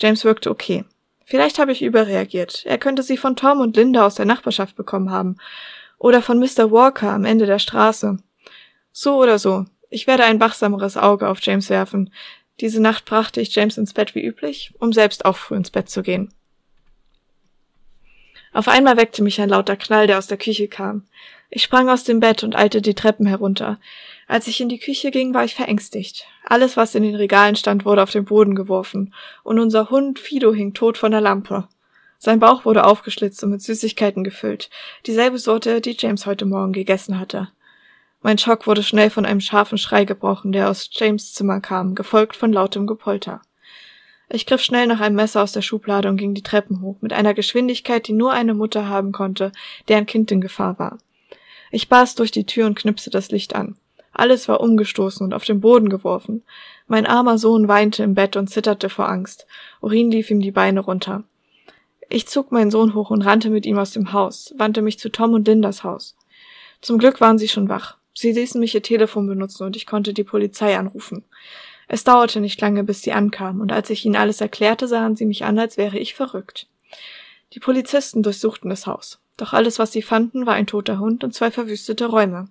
James 0.00 0.24
wirkte 0.24 0.50
okay. 0.50 0.84
Vielleicht 1.24 1.58
habe 1.58 1.70
ich 1.70 1.82
überreagiert. 1.82 2.64
Er 2.66 2.78
könnte 2.78 3.02
sie 3.02 3.16
von 3.16 3.36
Tom 3.36 3.60
und 3.60 3.76
Linda 3.76 4.04
aus 4.04 4.16
der 4.16 4.26
Nachbarschaft 4.26 4.74
bekommen 4.74 5.10
haben. 5.10 5.36
Oder 6.02 6.20
von 6.20 6.40
Mr. 6.40 6.72
Walker 6.72 7.12
am 7.12 7.24
Ende 7.24 7.46
der 7.46 7.60
Straße. 7.60 8.16
So 8.90 9.22
oder 9.22 9.38
so. 9.38 9.66
Ich 9.88 10.08
werde 10.08 10.24
ein 10.24 10.40
wachsameres 10.40 10.96
Auge 10.96 11.28
auf 11.28 11.38
James 11.40 11.70
werfen. 11.70 12.12
Diese 12.60 12.82
Nacht 12.82 13.04
brachte 13.04 13.40
ich 13.40 13.54
James 13.54 13.78
ins 13.78 13.92
Bett 13.92 14.16
wie 14.16 14.26
üblich, 14.26 14.74
um 14.80 14.92
selbst 14.92 15.24
auch 15.24 15.36
früh 15.36 15.54
ins 15.54 15.70
Bett 15.70 15.88
zu 15.88 16.02
gehen. 16.02 16.34
Auf 18.52 18.66
einmal 18.66 18.96
weckte 18.96 19.22
mich 19.22 19.40
ein 19.40 19.48
lauter 19.48 19.76
Knall, 19.76 20.08
der 20.08 20.18
aus 20.18 20.26
der 20.26 20.38
Küche 20.38 20.66
kam. 20.66 21.04
Ich 21.50 21.62
sprang 21.62 21.88
aus 21.88 22.02
dem 22.02 22.18
Bett 22.18 22.42
und 22.42 22.56
eilte 22.56 22.82
die 22.82 22.94
Treppen 22.94 23.26
herunter. 23.26 23.78
Als 24.26 24.48
ich 24.48 24.60
in 24.60 24.68
die 24.68 24.80
Küche 24.80 25.12
ging, 25.12 25.34
war 25.34 25.44
ich 25.44 25.54
verängstigt. 25.54 26.26
Alles, 26.44 26.76
was 26.76 26.96
in 26.96 27.04
den 27.04 27.14
Regalen 27.14 27.54
stand, 27.54 27.84
wurde 27.84 28.02
auf 28.02 28.10
den 28.10 28.24
Boden 28.24 28.56
geworfen, 28.56 29.14
und 29.44 29.60
unser 29.60 29.88
Hund 29.88 30.18
Fido 30.18 30.52
hing 30.52 30.74
tot 30.74 30.98
von 30.98 31.12
der 31.12 31.20
Lampe. 31.20 31.68
Sein 32.24 32.38
Bauch 32.38 32.64
wurde 32.64 32.84
aufgeschlitzt 32.84 33.42
und 33.42 33.50
mit 33.50 33.62
Süßigkeiten 33.62 34.22
gefüllt, 34.22 34.70
dieselbe 35.06 35.38
Sorte, 35.38 35.80
die 35.80 35.96
James 35.98 36.24
heute 36.24 36.46
Morgen 36.46 36.72
gegessen 36.72 37.18
hatte. 37.18 37.48
Mein 38.20 38.38
Schock 38.38 38.68
wurde 38.68 38.84
schnell 38.84 39.10
von 39.10 39.26
einem 39.26 39.40
scharfen 39.40 39.76
Schrei 39.76 40.04
gebrochen, 40.04 40.52
der 40.52 40.70
aus 40.70 40.88
James 40.92 41.32
Zimmer 41.32 41.60
kam, 41.60 41.96
gefolgt 41.96 42.36
von 42.36 42.52
lautem 42.52 42.86
Gepolter. 42.86 43.42
Ich 44.28 44.46
griff 44.46 44.62
schnell 44.62 44.86
nach 44.86 45.00
einem 45.00 45.16
Messer 45.16 45.42
aus 45.42 45.50
der 45.50 45.62
Schublade 45.62 46.08
und 46.08 46.16
ging 46.16 46.32
die 46.32 46.44
Treppen 46.44 46.80
hoch, 46.80 46.94
mit 47.00 47.12
einer 47.12 47.34
Geschwindigkeit, 47.34 48.06
die 48.06 48.12
nur 48.12 48.32
eine 48.32 48.54
Mutter 48.54 48.88
haben 48.88 49.10
konnte, 49.10 49.50
deren 49.88 50.06
Kind 50.06 50.30
in 50.30 50.40
Gefahr 50.40 50.78
war. 50.78 50.98
Ich 51.72 51.88
barst 51.88 52.20
durch 52.20 52.30
die 52.30 52.46
Tür 52.46 52.66
und 52.66 52.78
knipste 52.78 53.10
das 53.10 53.32
Licht 53.32 53.56
an. 53.56 53.74
Alles 54.12 54.46
war 54.46 54.60
umgestoßen 54.60 55.26
und 55.26 55.34
auf 55.34 55.44
den 55.44 55.60
Boden 55.60 55.88
geworfen. 55.88 56.44
Mein 56.86 57.04
armer 57.04 57.36
Sohn 57.36 57.66
weinte 57.66 58.04
im 58.04 58.14
Bett 58.14 58.36
und 58.36 58.46
zitterte 58.46 58.90
vor 58.90 59.08
Angst. 59.08 59.48
Urin 59.80 60.12
lief 60.12 60.30
ihm 60.30 60.40
die 60.40 60.52
Beine 60.52 60.78
runter. 60.78 61.24
Ich 62.14 62.28
zog 62.28 62.52
meinen 62.52 62.70
Sohn 62.70 62.92
hoch 62.92 63.08
und 63.08 63.22
rannte 63.22 63.48
mit 63.48 63.64
ihm 63.64 63.78
aus 63.78 63.92
dem 63.92 64.12
Haus, 64.12 64.52
wandte 64.58 64.82
mich 64.82 64.98
zu 64.98 65.10
Tom 65.10 65.32
und 65.32 65.48
Lindas 65.48 65.82
Haus. 65.82 66.14
Zum 66.82 66.98
Glück 66.98 67.22
waren 67.22 67.38
sie 67.38 67.48
schon 67.48 67.70
wach. 67.70 67.96
Sie 68.12 68.32
ließen 68.32 68.60
mich 68.60 68.74
ihr 68.74 68.82
Telefon 68.82 69.26
benutzen 69.26 69.64
und 69.64 69.76
ich 69.76 69.86
konnte 69.86 70.12
die 70.12 70.22
Polizei 70.22 70.76
anrufen. 70.76 71.24
Es 71.88 72.04
dauerte 72.04 72.42
nicht 72.42 72.60
lange, 72.60 72.84
bis 72.84 73.00
sie 73.00 73.12
ankamen, 73.12 73.62
und 73.62 73.72
als 73.72 73.88
ich 73.88 74.04
ihnen 74.04 74.16
alles 74.16 74.42
erklärte, 74.42 74.88
sahen 74.88 75.16
sie 75.16 75.24
mich 75.24 75.44
an, 75.44 75.58
als 75.58 75.78
wäre 75.78 75.98
ich 75.98 76.12
verrückt. 76.12 76.66
Die 77.54 77.60
Polizisten 77.60 78.22
durchsuchten 78.22 78.68
das 78.68 78.86
Haus. 78.86 79.18
Doch 79.38 79.54
alles, 79.54 79.78
was 79.78 79.92
sie 79.92 80.02
fanden, 80.02 80.44
war 80.44 80.52
ein 80.52 80.66
toter 80.66 80.98
Hund 80.98 81.24
und 81.24 81.32
zwei 81.32 81.50
verwüstete 81.50 82.04
Räume. 82.04 82.48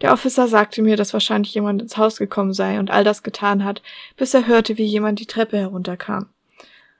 Der 0.00 0.12
Officer 0.12 0.46
sagte 0.46 0.80
mir, 0.80 0.96
dass 0.96 1.12
wahrscheinlich 1.12 1.52
jemand 1.54 1.82
ins 1.82 1.96
Haus 1.96 2.18
gekommen 2.18 2.52
sei 2.52 2.78
und 2.78 2.92
all 2.92 3.02
das 3.02 3.24
getan 3.24 3.64
hat, 3.64 3.82
bis 4.16 4.32
er 4.32 4.46
hörte, 4.46 4.78
wie 4.78 4.84
jemand 4.84 5.18
die 5.18 5.26
Treppe 5.26 5.58
herunterkam. 5.58 6.28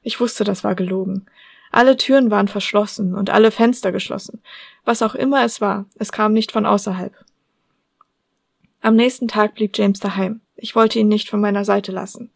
Ich 0.02 0.18
wusste, 0.18 0.42
das 0.42 0.64
war 0.64 0.74
gelogen. 0.74 1.26
Alle 1.70 1.96
Türen 1.96 2.30
waren 2.30 2.48
verschlossen 2.48 3.14
und 3.14 3.30
alle 3.30 3.50
Fenster 3.50 3.92
geschlossen. 3.92 4.42
Was 4.84 5.02
auch 5.02 5.14
immer 5.14 5.44
es 5.44 5.60
war, 5.60 5.86
es 5.96 6.12
kam 6.12 6.32
nicht 6.32 6.52
von 6.52 6.66
außerhalb. 6.66 7.14
Am 8.80 8.96
nächsten 8.96 9.28
Tag 9.28 9.54
blieb 9.54 9.76
James 9.76 10.00
daheim. 10.00 10.40
Ich 10.56 10.74
wollte 10.74 10.98
ihn 10.98 11.08
nicht 11.08 11.28
von 11.28 11.40
meiner 11.40 11.64
Seite 11.64 11.92
lassen. 11.92 12.30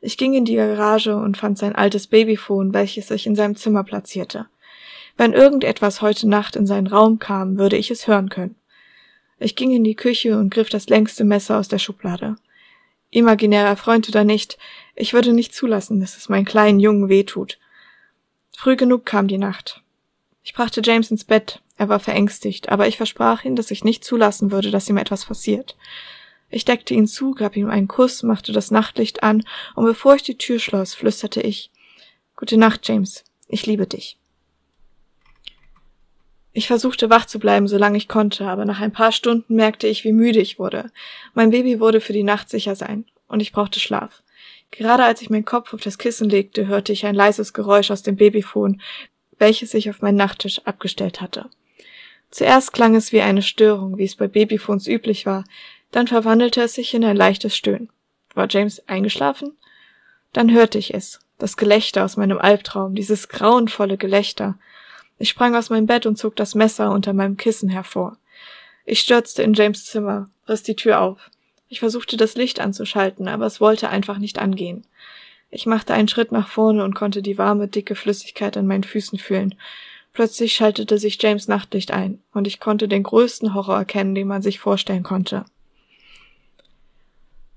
Ich 0.00 0.18
ging 0.18 0.34
in 0.34 0.44
die 0.44 0.56
Garage 0.56 1.16
und 1.16 1.36
fand 1.36 1.58
sein 1.58 1.74
altes 1.74 2.06
Babyphone, 2.06 2.74
welches 2.74 3.08
sich 3.08 3.26
in 3.26 3.34
seinem 3.34 3.56
Zimmer 3.56 3.82
platzierte. 3.82 4.46
Wenn 5.16 5.32
irgendetwas 5.32 6.02
heute 6.02 6.28
Nacht 6.28 6.56
in 6.56 6.66
seinen 6.66 6.86
Raum 6.86 7.18
kam, 7.18 7.58
würde 7.58 7.76
ich 7.76 7.90
es 7.90 8.06
hören 8.06 8.28
können. 8.28 8.56
Ich 9.38 9.56
ging 9.56 9.70
in 9.70 9.84
die 9.84 9.96
Küche 9.96 10.38
und 10.38 10.52
griff 10.52 10.68
das 10.68 10.88
längste 10.88 11.24
Messer 11.24 11.58
aus 11.58 11.68
der 11.68 11.78
Schublade. 11.78 12.36
Imaginärer 13.10 13.76
Freund 13.76 14.08
oder 14.08 14.24
nicht, 14.24 14.58
ich 14.94 15.14
würde 15.14 15.32
nicht 15.32 15.54
zulassen, 15.54 16.00
dass 16.00 16.16
es 16.16 16.28
meinen 16.28 16.44
kleinen 16.44 16.80
Jungen 16.80 17.08
wehtut. 17.08 17.58
Früh 18.58 18.74
genug 18.74 19.04
kam 19.04 19.28
die 19.28 19.36
Nacht. 19.36 19.82
Ich 20.42 20.54
brachte 20.54 20.80
James 20.82 21.10
ins 21.10 21.24
Bett. 21.24 21.60
Er 21.76 21.90
war 21.90 22.00
verängstigt, 22.00 22.70
aber 22.70 22.88
ich 22.88 22.96
versprach 22.96 23.44
ihm, 23.44 23.54
dass 23.54 23.70
ich 23.70 23.84
nicht 23.84 24.02
zulassen 24.02 24.50
würde, 24.50 24.70
dass 24.70 24.88
ihm 24.88 24.96
etwas 24.96 25.26
passiert. 25.26 25.76
Ich 26.48 26.64
deckte 26.64 26.94
ihn 26.94 27.06
zu, 27.06 27.32
gab 27.32 27.54
ihm 27.54 27.68
einen 27.68 27.86
Kuss, 27.86 28.22
machte 28.22 28.52
das 28.52 28.70
Nachtlicht 28.70 29.22
an, 29.22 29.44
und 29.74 29.84
bevor 29.84 30.14
ich 30.14 30.22
die 30.22 30.38
Tür 30.38 30.58
schloss, 30.58 30.94
flüsterte 30.94 31.42
ich 31.42 31.70
Gute 32.34 32.56
Nacht, 32.56 32.88
James. 32.88 33.24
Ich 33.46 33.66
liebe 33.66 33.86
dich. 33.86 34.16
Ich 36.54 36.66
versuchte 36.66 37.10
wach 37.10 37.26
zu 37.26 37.38
bleiben, 37.38 37.68
solange 37.68 37.98
ich 37.98 38.08
konnte, 38.08 38.48
aber 38.48 38.64
nach 38.64 38.80
ein 38.80 38.92
paar 38.92 39.12
Stunden 39.12 39.54
merkte 39.54 39.86
ich, 39.86 40.02
wie 40.02 40.12
müde 40.12 40.40
ich 40.40 40.58
wurde. 40.58 40.90
Mein 41.34 41.50
Baby 41.50 41.78
wurde 41.78 42.00
für 42.00 42.14
die 42.14 42.22
Nacht 42.22 42.48
sicher 42.48 42.74
sein, 42.74 43.04
und 43.28 43.40
ich 43.40 43.52
brauchte 43.52 43.80
Schlaf. 43.80 44.22
Gerade 44.70 45.04
als 45.04 45.22
ich 45.22 45.30
meinen 45.30 45.44
Kopf 45.44 45.72
auf 45.72 45.80
das 45.80 45.98
Kissen 45.98 46.28
legte, 46.28 46.66
hörte 46.66 46.92
ich 46.92 47.06
ein 47.06 47.14
leises 47.14 47.52
Geräusch 47.52 47.90
aus 47.90 48.02
dem 48.02 48.16
Babyphone, 48.16 48.80
welches 49.38 49.70
sich 49.70 49.88
auf 49.90 50.02
meinen 50.02 50.16
Nachttisch 50.16 50.60
abgestellt 50.64 51.20
hatte. 51.20 51.48
Zuerst 52.30 52.72
klang 52.72 52.94
es 52.94 53.12
wie 53.12 53.20
eine 53.20 53.42
Störung, 53.42 53.98
wie 53.98 54.04
es 54.04 54.16
bei 54.16 54.28
Babyphones 54.28 54.86
üblich 54.86 55.26
war, 55.26 55.44
dann 55.90 56.08
verwandelte 56.08 56.62
es 56.62 56.74
sich 56.74 56.92
in 56.94 57.04
ein 57.04 57.16
leichtes 57.16 57.56
Stöhnen. 57.56 57.90
War 58.34 58.48
James 58.50 58.86
eingeschlafen? 58.88 59.56
Dann 60.32 60.52
hörte 60.52 60.78
ich 60.78 60.92
es, 60.92 61.20
das 61.38 61.56
Gelächter 61.56 62.04
aus 62.04 62.16
meinem 62.16 62.38
Albtraum, 62.38 62.94
dieses 62.94 63.28
grauenvolle 63.28 63.96
Gelächter, 63.96 64.58
ich 65.18 65.30
sprang 65.30 65.54
aus 65.54 65.70
meinem 65.70 65.86
Bett 65.86 66.06
und 66.06 66.16
zog 66.18 66.36
das 66.36 66.54
Messer 66.54 66.90
unter 66.90 67.12
meinem 67.12 67.36
Kissen 67.36 67.68
hervor. 67.68 68.18
Ich 68.84 69.00
stürzte 69.00 69.42
in 69.42 69.54
James 69.54 69.86
Zimmer, 69.86 70.28
riss 70.48 70.62
die 70.62 70.76
Tür 70.76 71.00
auf. 71.00 71.30
Ich 71.68 71.80
versuchte 71.80 72.16
das 72.16 72.36
Licht 72.36 72.60
anzuschalten, 72.60 73.28
aber 73.28 73.46
es 73.46 73.60
wollte 73.60 73.88
einfach 73.88 74.18
nicht 74.18 74.38
angehen. 74.38 74.84
Ich 75.50 75.66
machte 75.66 75.94
einen 75.94 76.08
Schritt 76.08 76.32
nach 76.32 76.48
vorne 76.48 76.84
und 76.84 76.94
konnte 76.94 77.22
die 77.22 77.38
warme, 77.38 77.68
dicke 77.68 77.94
Flüssigkeit 77.94 78.56
an 78.56 78.66
meinen 78.66 78.84
Füßen 78.84 79.18
fühlen. 79.18 79.54
Plötzlich 80.12 80.54
schaltete 80.54 80.98
sich 80.98 81.20
James 81.20 81.48
Nachtlicht 81.48 81.90
ein, 81.90 82.20
und 82.32 82.46
ich 82.46 82.60
konnte 82.60 82.88
den 82.88 83.02
größten 83.02 83.54
Horror 83.54 83.76
erkennen, 83.76 84.14
den 84.14 84.28
man 84.28 84.42
sich 84.42 84.58
vorstellen 84.58 85.02
konnte. 85.02 85.44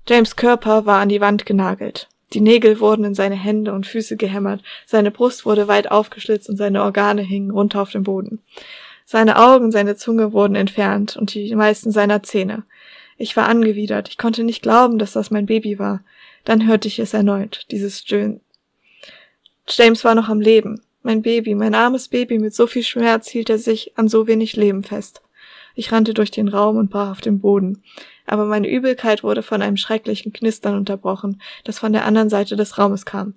James 0.08 0.36
Körper 0.36 0.86
war 0.86 1.00
an 1.00 1.08
die 1.08 1.20
Wand 1.20 1.46
genagelt. 1.46 2.08
Die 2.32 2.40
Nägel 2.40 2.80
wurden 2.80 3.04
in 3.04 3.14
seine 3.14 3.34
Hände 3.34 3.72
und 3.72 3.86
Füße 3.86 4.16
gehämmert, 4.16 4.62
seine 4.86 5.10
Brust 5.10 5.46
wurde 5.46 5.68
weit 5.68 5.90
aufgeschlitzt 5.90 6.48
und 6.48 6.56
seine 6.56 6.82
Organe 6.82 7.22
hingen 7.22 7.50
runter 7.50 7.82
auf 7.82 7.90
dem 7.90 8.04
Boden. 8.04 8.40
Seine 9.04 9.38
Augen, 9.38 9.72
seine 9.72 9.96
Zunge 9.96 10.32
wurden 10.32 10.54
entfernt 10.54 11.16
und 11.16 11.34
die 11.34 11.54
meisten 11.56 11.90
seiner 11.90 12.22
Zähne. 12.22 12.62
Ich 13.20 13.36
war 13.36 13.48
angewidert, 13.48 14.08
ich 14.08 14.18
konnte 14.18 14.44
nicht 14.44 14.62
glauben, 14.62 14.98
dass 14.98 15.12
das 15.12 15.30
mein 15.30 15.46
Baby 15.46 15.78
war. 15.78 16.02
Dann 16.44 16.66
hörte 16.66 16.88
ich 16.88 16.98
es 16.98 17.14
erneut, 17.14 17.66
dieses 17.70 18.00
Stöhnen. 18.00 18.40
James 19.68 20.04
war 20.04 20.14
noch 20.14 20.28
am 20.28 20.40
Leben. 20.40 20.82
Mein 21.02 21.22
Baby, 21.22 21.54
mein 21.54 21.74
armes 21.74 22.08
Baby 22.08 22.38
mit 22.38 22.54
so 22.54 22.66
viel 22.66 22.82
Schmerz 22.82 23.28
hielt 23.28 23.50
er 23.50 23.58
sich 23.58 23.96
an 23.96 24.08
so 24.08 24.26
wenig 24.26 24.56
Leben 24.56 24.82
fest. 24.82 25.22
Ich 25.74 25.92
rannte 25.92 26.14
durch 26.14 26.30
den 26.30 26.48
Raum 26.48 26.76
und 26.76 26.90
brach 26.90 27.10
auf 27.12 27.20
den 27.20 27.40
Boden 27.40 27.82
aber 28.30 28.46
meine 28.46 28.70
Übelkeit 28.70 29.24
wurde 29.24 29.42
von 29.42 29.60
einem 29.60 29.76
schrecklichen 29.76 30.32
Knistern 30.32 30.76
unterbrochen, 30.76 31.42
das 31.64 31.80
von 31.80 31.92
der 31.92 32.04
anderen 32.04 32.30
Seite 32.30 32.54
des 32.54 32.78
Raumes 32.78 33.04
kam. 33.04 33.34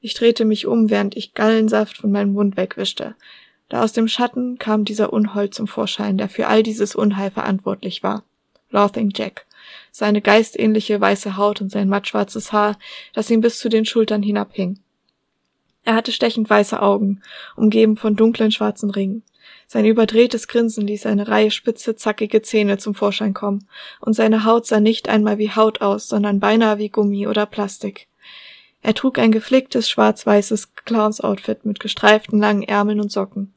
Ich 0.00 0.14
drehte 0.14 0.44
mich 0.44 0.66
um, 0.66 0.90
während 0.90 1.16
ich 1.16 1.34
Gallensaft 1.34 1.96
von 1.96 2.10
meinem 2.10 2.32
Mund 2.32 2.56
wegwischte. 2.56 3.14
Da 3.68 3.84
aus 3.84 3.92
dem 3.92 4.08
Schatten 4.08 4.58
kam 4.58 4.84
dieser 4.84 5.12
Unhold 5.12 5.54
zum 5.54 5.68
Vorschein, 5.68 6.18
der 6.18 6.28
für 6.28 6.48
all 6.48 6.64
dieses 6.64 6.96
Unheil 6.96 7.30
verantwortlich 7.30 8.02
war. 8.02 8.24
Laughing 8.70 9.10
Jack. 9.14 9.46
Seine 9.90 10.20
geistähnliche 10.20 11.00
weiße 11.00 11.36
Haut 11.36 11.60
und 11.60 11.70
sein 11.70 11.88
mattschwarzes 11.88 12.52
Haar, 12.52 12.78
das 13.14 13.30
ihm 13.30 13.40
bis 13.40 13.58
zu 13.58 13.68
den 13.68 13.84
Schultern 13.84 14.22
hinabhing. 14.22 14.78
Er 15.84 15.94
hatte 15.94 16.12
stechend 16.12 16.50
weiße 16.50 16.80
Augen, 16.80 17.22
umgeben 17.56 17.96
von 17.96 18.14
dunklen 18.14 18.52
schwarzen 18.52 18.90
Ringen. 18.90 19.22
Sein 19.66 19.84
überdrehtes 19.84 20.48
Grinsen 20.48 20.86
ließ 20.86 21.06
eine 21.06 21.28
Reihe 21.28 21.50
spitze, 21.50 21.96
zackige 21.96 22.42
Zähne 22.42 22.78
zum 22.78 22.94
Vorschein 22.94 23.34
kommen, 23.34 23.68
und 24.00 24.14
seine 24.14 24.44
Haut 24.44 24.66
sah 24.66 24.80
nicht 24.80 25.08
einmal 25.08 25.38
wie 25.38 25.50
Haut 25.50 25.80
aus, 25.80 26.08
sondern 26.08 26.40
beinahe 26.40 26.78
wie 26.78 26.90
Gummi 26.90 27.26
oder 27.26 27.46
Plastik. 27.46 28.08
Er 28.82 28.94
trug 28.94 29.18
ein 29.18 29.32
geflicktes 29.32 29.90
schwarz-weißes 29.90 30.74
Clowns-Outfit 30.74 31.64
mit 31.64 31.80
gestreiften 31.80 32.38
langen 32.38 32.62
Ärmeln 32.62 33.00
und 33.00 33.10
Socken. 33.10 33.52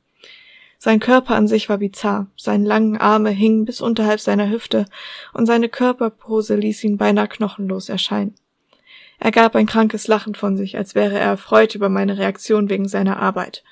Sein 0.84 1.00
Körper 1.00 1.36
an 1.36 1.48
sich 1.48 1.70
war 1.70 1.78
bizarr, 1.78 2.26
seine 2.36 2.68
langen 2.68 2.98
Arme 2.98 3.30
hingen 3.30 3.66
bis 3.66 3.82
unterhalb 3.82 4.20
seiner 4.20 4.50
Hüfte, 4.50 4.88
und 5.32 5.46
seine 5.46 5.70
Körperpose 5.70 6.56
ließ 6.56 6.84
ihn 6.84 6.98
beinahe 6.98 7.28
knochenlos 7.28 7.88
erscheinen. 7.88 8.34
Er 9.20 9.30
gab 9.30 9.56
ein 9.56 9.68
krankes 9.68 10.08
Lachen 10.08 10.34
von 10.34 10.58
sich, 10.58 10.78
als 10.78 10.96
wäre 10.96 11.20
er 11.20 11.28
erfreut 11.28 11.76
über 11.76 11.88
meine 11.88 12.18
Reaktion 12.18 12.68
wegen 12.72 12.88
seiner 12.88 13.20
Arbeit. 13.20 13.64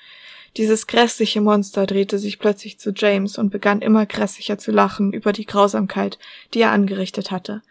Dieses 0.56 0.86
grässliche 0.86 1.40
Monster 1.40 1.84
drehte 1.84 2.16
sich 2.16 2.38
plötzlich 2.38 2.78
zu 2.78 2.92
James 2.94 3.38
und 3.38 3.50
begann 3.50 3.82
immer 3.82 4.06
grässlicher 4.06 4.58
zu 4.58 4.70
lachen 4.70 5.12
über 5.12 5.32
die 5.32 5.46
Grausamkeit, 5.46 6.16
die 6.54 6.60
er 6.60 6.70
angerichtet 6.70 7.32
hatte. 7.32 7.62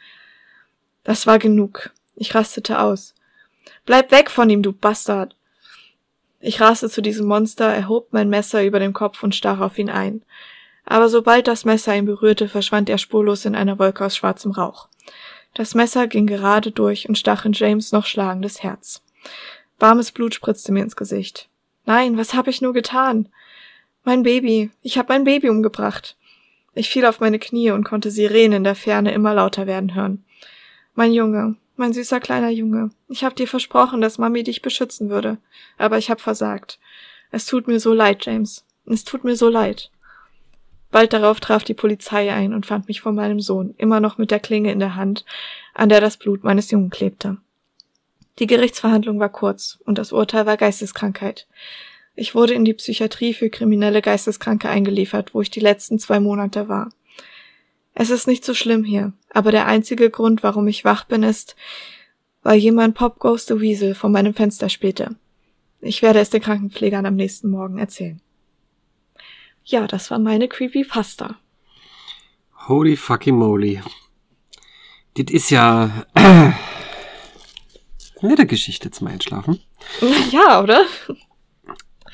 Das 1.05 1.27
war 1.27 1.39
genug. 1.39 1.91
Ich 2.17 2.35
rastete 2.35 2.81
aus. 2.81 3.15
Bleib 3.85 4.11
weg 4.11 4.29
von 4.29 4.49
ihm, 4.49 4.63
du 4.63 4.73
Bastard! 4.73 5.38
Ich 6.39 6.61
raste 6.61 6.89
zu 6.89 7.01
diesem 7.01 7.27
Monster, 7.27 7.65
erhob 7.65 8.13
mein 8.13 8.29
Messer 8.29 8.63
über 8.63 8.79
dem 8.79 8.93
Kopf 8.93 9.23
und 9.23 9.35
stach 9.35 9.59
auf 9.59 9.77
ihn 9.77 9.89
ein. 9.89 10.23
Aber 10.85 11.09
sobald 11.09 11.47
das 11.47 11.65
Messer 11.65 11.95
ihn 11.95 12.05
berührte, 12.05 12.47
verschwand 12.47 12.89
er 12.89 12.97
spurlos 12.97 13.45
in 13.45 13.55
einer 13.55 13.77
Wolke 13.77 14.05
aus 14.05 14.15
schwarzem 14.15 14.51
Rauch. 14.51 14.87
Das 15.53 15.75
Messer 15.75 16.07
ging 16.07 16.27
gerade 16.27 16.71
durch 16.71 17.09
und 17.09 17.17
stach 17.17 17.45
in 17.45 17.53
James 17.53 17.91
noch 17.91 18.05
schlagendes 18.05 18.63
Herz. 18.63 19.03
Warmes 19.77 20.11
Blut 20.11 20.33
spritzte 20.33 20.71
mir 20.71 20.83
ins 20.83 20.95
Gesicht. 20.95 21.49
Nein, 21.85 22.17
was 22.17 22.33
habe 22.33 22.49
ich 22.49 22.61
nur 22.61 22.73
getan? 22.73 23.29
Mein 24.03 24.23
Baby. 24.23 24.71
Ich 24.81 24.97
habe 24.97 25.13
mein 25.13 25.23
Baby 25.23 25.49
umgebracht. 25.49 26.15
Ich 26.73 26.89
fiel 26.89 27.05
auf 27.05 27.19
meine 27.19 27.39
Knie 27.39 27.71
und 27.71 27.83
konnte 27.83 28.11
Sirenen 28.11 28.57
in 28.57 28.63
der 28.63 28.75
Ferne 28.75 29.11
immer 29.11 29.33
lauter 29.33 29.67
werden 29.67 29.95
hören. 29.95 30.23
Mein 30.95 31.13
Junge, 31.13 31.55
mein 31.79 31.93
süßer 31.93 32.19
kleiner 32.19 32.49
Junge, 32.49 32.91
ich 33.07 33.23
hab 33.23 33.35
dir 33.35 33.47
versprochen, 33.47 34.01
dass 34.01 34.17
Mami 34.17 34.43
dich 34.43 34.61
beschützen 34.61 35.09
würde, 35.09 35.37
aber 35.77 35.97
ich 35.97 36.09
hab 36.09 36.21
versagt. 36.21 36.79
Es 37.31 37.45
tut 37.45 37.67
mir 37.67 37.79
so 37.79 37.93
leid, 37.93 38.25
James. 38.25 38.65
Es 38.85 39.03
tut 39.03 39.23
mir 39.23 39.35
so 39.35 39.49
leid. 39.49 39.91
Bald 40.91 41.13
darauf 41.13 41.39
traf 41.39 41.63
die 41.63 41.75
Polizei 41.75 42.31
ein 42.31 42.53
und 42.53 42.65
fand 42.65 42.87
mich 42.87 43.01
vor 43.01 43.11
meinem 43.11 43.39
Sohn, 43.39 43.75
immer 43.77 43.99
noch 43.99 44.17
mit 44.17 44.31
der 44.31 44.39
Klinge 44.39 44.71
in 44.71 44.79
der 44.79 44.95
Hand, 44.95 45.25
an 45.73 45.89
der 45.89 46.01
das 46.01 46.17
Blut 46.17 46.43
meines 46.43 46.71
Jungen 46.71 46.89
klebte. 46.89 47.37
Die 48.39 48.47
Gerichtsverhandlung 48.47 49.19
war 49.19 49.29
kurz 49.29 49.79
und 49.85 49.97
das 49.97 50.11
Urteil 50.11 50.45
war 50.45 50.57
Geisteskrankheit. 50.57 51.47
Ich 52.15 52.35
wurde 52.35 52.53
in 52.53 52.65
die 52.65 52.73
Psychiatrie 52.73 53.33
für 53.33 53.49
kriminelle 53.49 54.01
Geisteskranke 54.01 54.67
eingeliefert, 54.67 55.33
wo 55.33 55.41
ich 55.41 55.51
die 55.51 55.59
letzten 55.59 55.99
zwei 55.99 56.19
Monate 56.19 56.67
war. 56.67 56.89
Es 57.99 58.11
ist 58.11 58.27
nicht 58.27 58.45
so 58.45 58.53
schlimm 58.53 58.85
hier, 58.85 59.11
aber 59.29 59.51
der 59.51 59.65
einzige 59.65 60.09
Grund, 60.09 60.41
warum 60.41 60.69
ich 60.69 60.85
wach 60.85 61.03
bin, 61.03 61.21
ist, 61.21 61.57
weil 62.43 62.57
jemand 62.57 62.95
Pop 62.95 63.19
Goes 63.19 63.45
the 63.45 63.59
Weasel 63.59 63.93
vor 63.93 64.09
meinem 64.09 64.33
Fenster 64.33 64.69
spähte. 64.69 65.17
Ich 65.81 66.01
werde 66.01 66.19
es 66.19 66.29
den 66.29 66.41
Krankenpflegern 66.41 67.05
am 67.05 67.17
nächsten 67.17 67.49
Morgen 67.49 67.77
erzählen. 67.77 68.21
Ja, 69.65 69.85
das 69.85 70.09
war 70.11 70.17
meine 70.17 70.47
Creepypasta. 70.47 71.35
Holy 72.69 72.95
fucking 72.95 73.35
moly. 73.35 73.81
Das 75.15 75.25
ist 75.33 75.49
ja 75.49 75.91
äh, 76.13 76.51
nette 78.21 78.45
Geschichte 78.45 78.91
zum 78.91 79.07
Einschlafen. 79.07 79.59
Ja, 80.31 80.63
oder? 80.63 80.85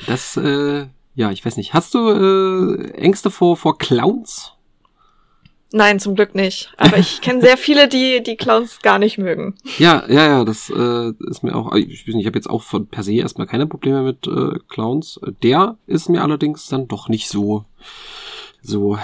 Das, 0.07 0.35
äh, 0.35 0.87
ja, 1.13 1.29
ich 1.29 1.45
weiß 1.45 1.57
nicht. 1.57 1.75
Hast 1.75 1.93
du 1.93 2.09
äh, 2.09 2.89
Ängste 2.93 3.29
vor, 3.29 3.55
vor 3.55 3.77
Clowns? 3.77 4.54
Nein, 5.75 5.99
zum 5.99 6.15
Glück 6.15 6.35
nicht. 6.35 6.71
Aber 6.77 6.97
ich 6.97 7.19
kenne 7.19 7.41
sehr 7.41 7.57
viele, 7.57 7.89
die 7.89 8.23
die 8.23 8.37
Clowns 8.37 8.79
gar 8.81 8.97
nicht 8.97 9.17
mögen. 9.17 9.55
Ja, 9.77 10.05
ja, 10.07 10.25
ja, 10.25 10.45
das 10.45 10.69
äh, 10.69 11.11
ist 11.29 11.43
mir 11.43 11.53
auch, 11.53 11.75
ich 11.75 12.07
weiß 12.07 12.15
nicht, 12.15 12.21
ich 12.21 12.27
habe 12.27 12.37
jetzt 12.37 12.49
auch 12.49 12.63
von 12.63 12.87
per 12.87 13.03
se 13.03 13.15
erstmal 13.15 13.45
keine 13.45 13.67
Probleme 13.67 14.01
mit 14.01 14.25
äh, 14.25 14.57
Clowns. 14.69 15.19
Der 15.43 15.77
ist 15.85 16.07
mir 16.07 16.21
allerdings 16.21 16.69
dann 16.69 16.87
doch 16.87 17.09
nicht 17.09 17.27
so, 17.27 17.65
so 18.61 18.97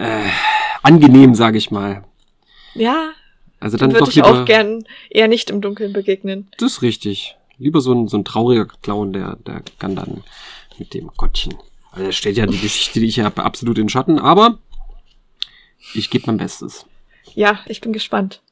äh, 0.00 0.30
angenehm, 0.82 1.34
sage 1.34 1.58
ich 1.58 1.70
mal. 1.70 2.04
Ja. 2.72 3.10
Also 3.60 3.76
dann 3.76 3.90
würde 3.90 3.98
doch 3.98 4.08
ich 4.08 4.14
lieber, 4.14 4.28
auch 4.28 4.46
gern 4.46 4.84
eher 5.10 5.28
nicht 5.28 5.50
im 5.50 5.60
Dunkeln 5.60 5.92
begegnen. 5.92 6.48
Das 6.56 6.72
ist 6.72 6.82
richtig. 6.82 7.36
Lieber 7.58 7.82
so 7.82 7.92
ein, 7.92 8.08
so 8.08 8.16
ein 8.16 8.24
trauriger 8.24 8.64
Clown, 8.80 9.12
der, 9.12 9.36
der 9.46 9.62
kann 9.78 9.94
dann 9.94 10.24
mit 10.78 10.94
dem 10.94 11.10
Gottchen. 11.18 11.52
Also 11.92 12.06
er 12.06 12.12
stellt 12.12 12.38
ja 12.38 12.46
die 12.46 12.58
Geschichte, 12.58 12.98
die 12.98 13.08
ich 13.08 13.20
habe, 13.20 13.44
absolut 13.44 13.76
in 13.76 13.90
Schatten, 13.90 14.18
aber 14.18 14.58
ich 15.92 16.10
gebe 16.10 16.26
mein 16.26 16.38
Bestes. 16.38 16.86
Ja, 17.34 17.60
ich 17.66 17.80
bin 17.80 17.92
gespannt. 17.92 18.42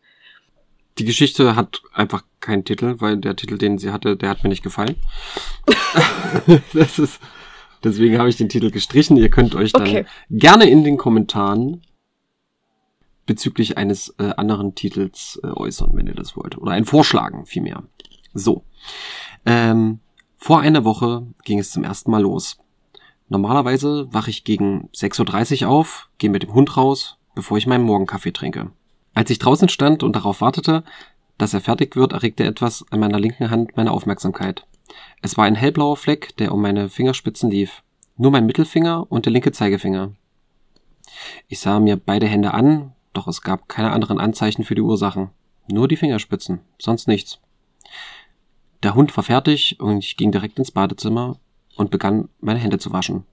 Die 0.98 1.04
Geschichte 1.04 1.56
hat 1.56 1.80
einfach 1.94 2.22
keinen 2.40 2.64
Titel, 2.64 2.96
weil 2.98 3.16
der 3.16 3.36
Titel, 3.36 3.56
den 3.56 3.78
sie 3.78 3.90
hatte, 3.92 4.16
der 4.16 4.28
hat 4.28 4.42
mir 4.42 4.50
nicht 4.50 4.62
gefallen. 4.62 4.96
das 6.74 6.98
ist, 6.98 7.20
deswegen 7.82 8.18
habe 8.18 8.28
ich 8.28 8.36
den 8.36 8.48
Titel 8.50 8.70
gestrichen. 8.70 9.16
Ihr 9.16 9.30
könnt 9.30 9.54
euch 9.54 9.72
dann 9.72 9.82
Okay. 9.82 10.04
gerne 10.30 10.68
in 10.68 10.84
den 10.84 10.98
Kommentaren 10.98 11.82
bezüglich 13.24 13.78
eines 13.78 14.14
äh, 14.18 14.32
anderen 14.36 14.74
Titels 14.74 15.40
äh, 15.42 15.46
äußern, 15.46 15.90
wenn 15.94 16.06
ihr 16.06 16.14
das 16.14 16.36
wollt. 16.36 16.58
Oder 16.58 16.72
einen 16.72 16.84
vorschlagen, 16.86 17.46
vielmehr. 17.46 17.84
So. 18.34 18.64
Ähm, 19.46 20.00
vor 20.36 20.60
einer 20.60 20.84
Woche 20.84 21.26
ging 21.44 21.58
es 21.58 21.70
zum 21.70 21.84
ersten 21.84 22.10
Mal 22.10 22.22
los. 22.22 22.58
Normalerweise 23.28 24.12
wache 24.12 24.30
ich 24.30 24.44
gegen 24.44 24.90
6.30 24.94 25.62
Uhr 25.62 25.70
auf, 25.70 26.10
gehe 26.18 26.28
mit 26.28 26.42
dem 26.42 26.52
Hund 26.52 26.76
raus, 26.76 27.16
bevor 27.34 27.58
ich 27.58 27.66
meinen 27.66 27.84
Morgenkaffee 27.84 28.32
trinke. 28.32 28.70
Als 29.14 29.30
ich 29.30 29.38
draußen 29.38 29.68
stand 29.68 30.02
und 30.02 30.16
darauf 30.16 30.40
wartete, 30.40 30.84
dass 31.38 31.54
er 31.54 31.60
fertig 31.60 31.96
wird, 31.96 32.12
erregte 32.12 32.44
etwas 32.44 32.84
an 32.90 33.00
meiner 33.00 33.18
linken 33.18 33.50
Hand 33.50 33.76
meine 33.76 33.90
Aufmerksamkeit. 33.90 34.66
Es 35.22 35.36
war 35.36 35.44
ein 35.44 35.54
hellblauer 35.54 35.96
Fleck, 35.96 36.36
der 36.36 36.52
um 36.52 36.62
meine 36.62 36.88
Fingerspitzen 36.88 37.50
lief. 37.50 37.82
Nur 38.16 38.30
mein 38.30 38.46
Mittelfinger 38.46 39.10
und 39.10 39.26
der 39.26 39.32
linke 39.32 39.52
Zeigefinger. 39.52 40.12
Ich 41.48 41.60
sah 41.60 41.80
mir 41.80 41.96
beide 41.96 42.26
Hände 42.26 42.54
an, 42.54 42.92
doch 43.12 43.26
es 43.26 43.42
gab 43.42 43.68
keine 43.68 43.90
anderen 43.90 44.18
Anzeichen 44.18 44.64
für 44.64 44.74
die 44.74 44.82
Ursachen. 44.82 45.30
Nur 45.70 45.88
die 45.88 45.96
Fingerspitzen, 45.96 46.60
sonst 46.78 47.08
nichts. 47.08 47.38
Der 48.82 48.94
Hund 48.94 49.16
war 49.16 49.24
fertig 49.24 49.78
und 49.80 49.98
ich 49.98 50.16
ging 50.16 50.32
direkt 50.32 50.58
ins 50.58 50.70
Badezimmer 50.70 51.38
und 51.76 51.90
begann 51.90 52.28
meine 52.40 52.58
Hände 52.58 52.78
zu 52.78 52.92
waschen. 52.92 53.24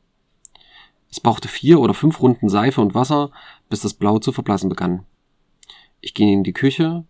Es 1.12 1.20
brauchte 1.20 1.48
vier 1.48 1.80
oder 1.80 1.96
fünf 1.96 2.22
Runden 2.22 2.50
Seife 2.50 2.82
und 2.82 2.94
Wasser, 2.94 3.32
bis 3.70 3.82
das 3.82 3.94
Blau 3.94 4.20
zu 4.20 4.32
verblassen 4.32 4.70
begann. 4.70 5.06
Ich 6.02 6.14
ging 6.14 6.30
in 6.30 6.44
die 6.44 6.54
Küche 6.54 7.06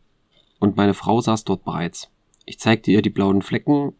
und 0.59 0.77
meine 0.77 0.93
Frau 0.93 1.21
saß 1.21 1.45
dort 1.45 1.63
bereits. 1.63 2.11
Ich 2.45 2.59
zeigte 2.59 2.91
ihr 2.91 3.01
die 3.01 3.09
blauen 3.09 3.41
Flecken 3.41 3.93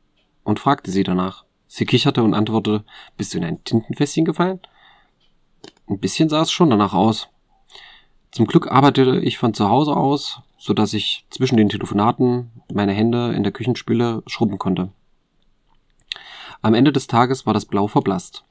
und 0.44 0.60
fragte 0.60 0.92
sie 0.92 1.04
danach. 1.04 1.46
Sie 1.68 1.86
kicherte 1.86 2.24
und 2.24 2.34
antwortete, 2.34 2.84
bist 3.16 3.34
du 3.34 3.38
in 3.38 3.44
ein 3.44 3.64
Tintenfässchen 3.64 4.26
gefallen? 4.26 4.60
Ein 5.88 6.00
bisschen 6.00 6.30
sah 6.30 6.42
es 6.42 6.52
schon 6.52 6.70
danach 6.70 6.94
aus. 6.94 7.30
Zum 8.32 8.46
Glück 8.46 8.72
arbeitete 8.72 9.20
ich 9.20 9.38
von 9.38 9.54
zu 9.54 9.70
Hause 9.70 9.96
aus, 9.96 10.42
so 10.58 10.74
dass 10.74 10.94
ich 10.94 11.26
zwischen 11.30 11.58
den 11.58 11.70
Telefonaten 11.70 12.52
meine 12.72 12.94
Hände 12.94 13.34
in 13.34 13.44
der 13.44 13.52
Küchenspüle 13.52 14.24
schrubben 14.28 14.60
konnte. 14.60 14.92
Am 16.62 16.74
Ende 16.74 16.92
des 16.92 17.08
Tages 17.08 17.46
war 17.46 17.54
das 17.54 17.66
Blau 17.66 17.88
verblasst. 17.88 18.44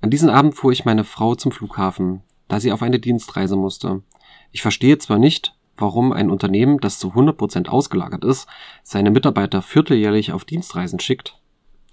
An 0.00 0.10
diesem 0.10 0.30
Abend 0.30 0.54
fuhr 0.54 0.72
ich 0.72 0.84
meine 0.84 1.04
Frau 1.04 1.34
zum 1.34 1.52
Flughafen, 1.52 2.22
da 2.48 2.60
sie 2.60 2.72
auf 2.72 2.82
eine 2.82 2.98
Dienstreise 2.98 3.56
musste. 3.56 4.02
Ich 4.50 4.62
verstehe 4.62 4.98
zwar 4.98 5.18
nicht, 5.18 5.54
warum 5.76 6.12
ein 6.12 6.30
Unternehmen, 6.30 6.78
das 6.78 6.98
zu 6.98 7.12
100% 7.12 7.68
ausgelagert 7.68 8.24
ist, 8.24 8.48
seine 8.82 9.10
Mitarbeiter 9.10 9.62
vierteljährlich 9.62 10.32
auf 10.32 10.44
Dienstreisen 10.44 11.00
schickt, 11.00 11.38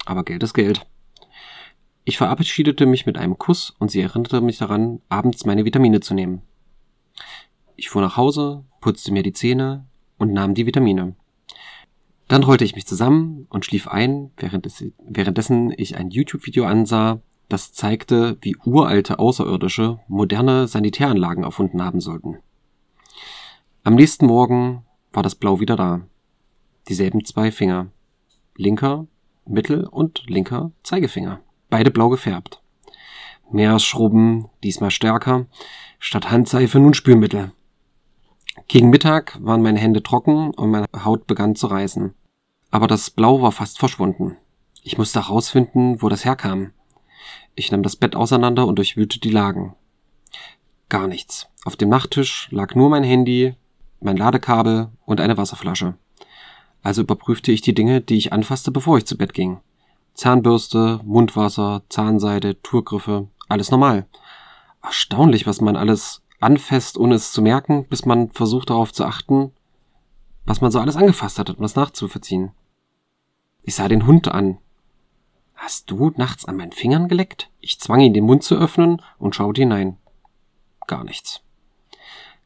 aber 0.05 0.23
Geld 0.23 0.43
ist 0.43 0.53
Geld. 0.53 0.85
Ich 2.03 2.17
verabschiedete 2.17 2.85
mich 2.85 3.05
mit 3.05 3.17
einem 3.17 3.37
Kuss 3.37 3.71
und 3.79 3.89
sie 3.89 4.01
erinnerte 4.01 4.41
mich 4.41 4.57
daran, 4.57 5.01
abends 5.09 5.45
meine 5.45 5.65
Vitamine 5.65 5.99
zu 5.99 6.13
nehmen. 6.13 6.41
Ich 7.75 7.89
fuhr 7.89 8.01
nach 8.01 8.15
Hause, 8.15 8.63
putzte 8.79 9.11
mir 9.11 9.23
die 9.23 9.33
Zähne 9.33 9.85
und 10.17 10.31
nahm 10.31 10.53
die 10.53 10.65
Vitamine. 10.65 11.15
Dann 12.27 12.43
rollte 12.43 12.63
ich 12.63 12.75
mich 12.75 12.87
zusammen 12.87 13.47
und 13.49 13.65
schlief 13.65 13.87
ein, 13.87 14.31
während 14.37 14.65
es, 14.65 14.83
währenddessen 14.99 15.73
ich 15.75 15.97
ein 15.97 16.09
YouTube-Video 16.09 16.65
ansah, 16.65 17.21
das 17.49 17.73
zeigte, 17.73 18.37
wie 18.41 18.55
uralte 18.65 19.19
Außerirdische 19.19 19.99
moderne 20.07 20.67
Sanitäranlagen 20.67 21.43
erfunden 21.43 21.83
haben 21.83 22.01
sollten. 22.01 22.39
Am 23.83 23.95
nächsten 23.95 24.25
Morgen 24.25 24.83
war 25.13 25.23
das 25.23 25.35
Blau 25.35 25.59
wieder 25.59 25.75
da. 25.75 26.01
Dieselben 26.89 27.23
zwei 27.23 27.51
Finger. 27.51 27.87
Linker, 28.55 29.07
Mittel- 29.45 29.85
und 29.85 30.23
linker 30.27 30.71
Zeigefinger. 30.83 31.39
Beide 31.69 31.91
blau 31.91 32.09
gefärbt. 32.09 32.61
Meeresschrubben, 33.51 34.49
diesmal 34.63 34.91
stärker, 34.91 35.45
statt 35.99 36.31
Handseife 36.31 36.79
nun 36.79 36.93
Spülmittel. 36.93 37.51
Gegen 38.67 38.89
Mittag 38.89 39.37
waren 39.41 39.61
meine 39.61 39.79
Hände 39.79 40.01
trocken 40.01 40.51
und 40.51 40.71
meine 40.71 40.87
Haut 41.03 41.27
begann 41.27 41.55
zu 41.55 41.67
reißen. 41.67 42.13
Aber 42.71 42.87
das 42.87 43.11
Blau 43.11 43.41
war 43.41 43.51
fast 43.51 43.77
verschwunden. 43.77 44.37
Ich 44.83 44.97
musste 44.97 45.21
herausfinden, 45.21 46.01
wo 46.01 46.09
das 46.09 46.25
herkam. 46.25 46.71
Ich 47.55 47.71
nahm 47.71 47.83
das 47.83 47.95
Bett 47.95 48.15
auseinander 48.15 48.67
und 48.67 48.75
durchwühlte 48.77 49.19
die 49.19 49.31
Lagen. 49.31 49.75
Gar 50.89 51.07
nichts. 51.07 51.47
Auf 51.63 51.75
dem 51.75 51.89
Nachttisch 51.89 52.47
lag 52.51 52.75
nur 52.75 52.89
mein 52.89 53.03
Handy, 53.03 53.55
mein 54.01 54.17
Ladekabel 54.17 54.89
und 55.05 55.19
eine 55.19 55.37
Wasserflasche. 55.37 55.95
Also 56.83 57.01
überprüfte 57.01 57.51
ich 57.51 57.61
die 57.61 57.73
Dinge, 57.73 58.01
die 58.01 58.17
ich 58.17 58.31
anfasste, 58.31 58.71
bevor 58.71 58.97
ich 58.97 59.05
zu 59.05 59.17
Bett 59.17 59.33
ging. 59.33 59.59
Zahnbürste, 60.13 61.01
Mundwasser, 61.03 61.81
Zahnseide, 61.89 62.61
Tourgriffe, 62.61 63.27
alles 63.47 63.71
normal. 63.71 64.05
Erstaunlich, 64.83 65.47
was 65.47 65.61
man 65.61 65.75
alles 65.75 66.21
anfasst, 66.39 66.97
ohne 66.97 67.15
es 67.15 67.31
zu 67.31 67.41
merken, 67.41 67.85
bis 67.87 68.05
man 68.05 68.29
versucht 68.31 68.69
darauf 68.69 68.93
zu 68.93 69.05
achten, 69.05 69.51
was 70.45 70.61
man 70.61 70.71
so 70.71 70.79
alles 70.79 70.95
angefasst 70.95 71.39
hat, 71.39 71.49
um 71.49 71.61
das 71.61 71.75
nachzuvollziehen. 71.75 72.51
Ich 73.63 73.75
sah 73.75 73.87
den 73.87 74.05
Hund 74.05 74.27
an. 74.27 74.59
Hast 75.65 75.89
du 75.89 76.11
nachts 76.15 76.45
an 76.45 76.57
meinen 76.57 76.73
Fingern 76.73 77.07
geleckt? 77.07 77.49
Ich 77.59 77.79
zwang 77.79 77.99
ihn, 77.99 78.13
den 78.13 78.25
Mund 78.25 78.43
zu 78.43 78.55
öffnen 78.55 79.01
und 79.17 79.33
schaute 79.33 79.61
hinein. 79.61 79.97
Gar 80.85 81.03
nichts. 81.03 81.41